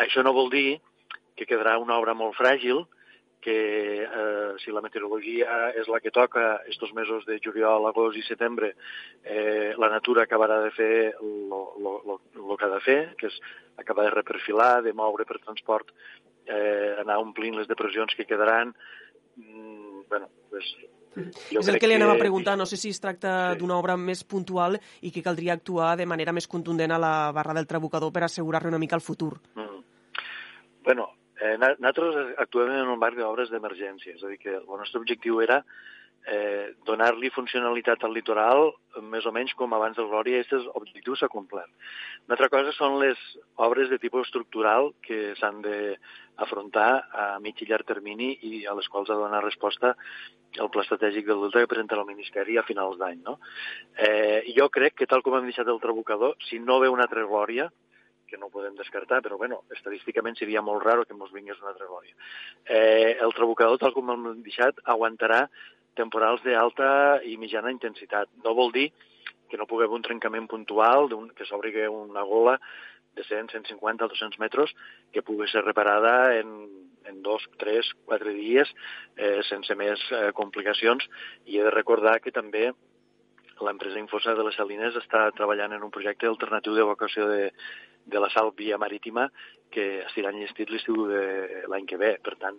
[0.04, 0.80] Això no vol dir
[1.38, 2.84] que quedarà una obra molt fràgil,
[3.40, 8.24] que eh, si la meteorologia és la que toca estos mesos de juliol, agost i
[8.26, 8.74] setembre,
[9.24, 13.40] eh, la natura acabarà de fer el que ha de fer, que és
[13.80, 15.94] acabar de reperfilar, de moure per transport,
[16.46, 18.74] eh, anar omplint les depressions que quedaran.
[19.40, 19.79] Mm,
[20.10, 20.66] bueno, pues,
[21.50, 23.60] jo és el que li anava a preguntar, no sé si es tracta sí.
[23.62, 27.56] d'una obra més puntual i que caldria actuar de manera més contundent a la barra
[27.56, 29.38] del trabucador per assegurar-ne una mica el futur.
[29.54, 29.80] Mm.
[30.84, 31.08] Bueno,
[31.40, 35.40] Eh, nosaltres actuem en un marc d'obres d'emergència, és a dir, que el nostre objectiu
[35.40, 35.62] era
[36.26, 38.70] eh, donar-li funcionalitat al litoral
[39.12, 41.70] més o menys com abans del Glòria aquest objectiu s'ha complert.
[42.26, 43.18] Una altra cosa són les
[43.56, 48.88] obres de tipus estructural que s'han d'afrontar a mig i llarg termini i a les
[48.88, 49.94] quals ha de donar resposta
[50.58, 53.20] el pla estratègic del Delta que presenta el Ministeri a finals d'any.
[53.22, 53.38] No?
[53.94, 57.22] Eh, jo crec que tal com hem deixat el trabucador, si no ve una altra
[57.22, 57.70] Glòria,
[58.30, 61.72] que no ho podem descartar, però bueno, estadísticament seria molt raro que ens vingués una
[61.72, 62.14] altra glòria.
[62.64, 65.48] Eh, el trabucador, tal com hem deixat, aguantarà
[65.98, 68.30] temporals d'alta i mitjana intensitat.
[68.44, 68.90] No vol dir
[69.50, 72.58] que no pugui haver un trencament puntual, que s'obri una gola
[73.16, 74.70] de 100, 150, 200 metres,
[75.12, 76.68] que pugui ser reparada en,
[77.04, 78.70] en dos, tres, quatre dies,
[79.16, 81.06] eh, sense més eh, complicacions.
[81.46, 82.70] I he de recordar que també
[83.60, 87.50] l'empresa Infosa de les Salines està treballant en un projecte alternatiu d'evacuació de,
[88.06, 89.28] de la sal via marítima
[89.70, 92.14] que estirà enllestit l'estiu de l'any que ve.
[92.24, 92.58] Per tant,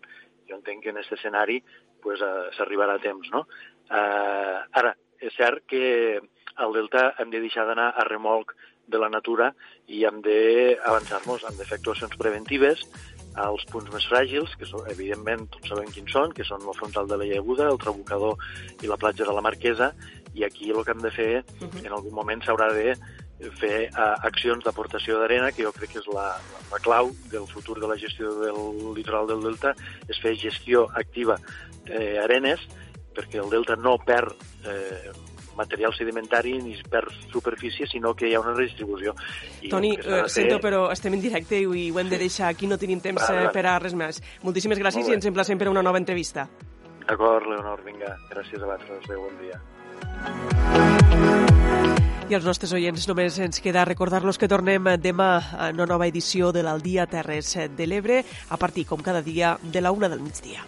[0.51, 1.61] jo entenc que en aquest escenari
[2.03, 3.31] pues, uh, s'arribarà a temps.
[3.33, 3.45] No?
[3.87, 6.19] Uh, ara, és cert que
[6.61, 8.53] al Delta hem de deixar d'anar a remolc
[8.91, 9.51] de la natura
[9.87, 12.83] i hem d'avançar-nos, hem de fer actuacions preventives
[13.39, 17.07] als punts més fràgils, que són, evidentment tots sabem quins són, que són el frontal
[17.07, 18.35] de la Llaguda, el Trabucador
[18.83, 19.93] i la platja de la Marquesa,
[20.35, 21.85] i aquí el que hem de fer, uh -huh.
[21.85, 22.95] en algun moment s'haurà de
[23.57, 26.27] fer uh, accions d'aportació d'arena, que jo crec que és la,
[26.71, 29.73] la clau del futur de la gestió del litoral del Delta,
[30.07, 31.39] és fer gestió activa
[31.87, 34.37] d'arenes, eh, perquè el Delta no perd
[34.69, 35.11] eh,
[35.57, 39.13] material sedimentari ni per superfície, sinó que hi ha una redistribució.
[39.61, 42.79] I Toni, eh, sento, però estem en directe i ho hem de deixar aquí, no
[42.81, 43.53] tenim temps vale, vale.
[43.55, 44.21] per a res més.
[44.45, 46.47] Moltíssimes gràcies i ens emplacem per a una nova entrevista.
[47.01, 48.15] D'acord, Leonor, vinga.
[48.31, 49.05] Gràcies a vosaltres.
[49.09, 50.60] Adéu, bon dia.
[52.29, 56.53] I als nostres oients només ens queda recordar-los que tornem demà a una nova edició
[56.55, 60.63] de l'Aldia Terres de l'Ebre a partir, com cada dia, de la una del migdia.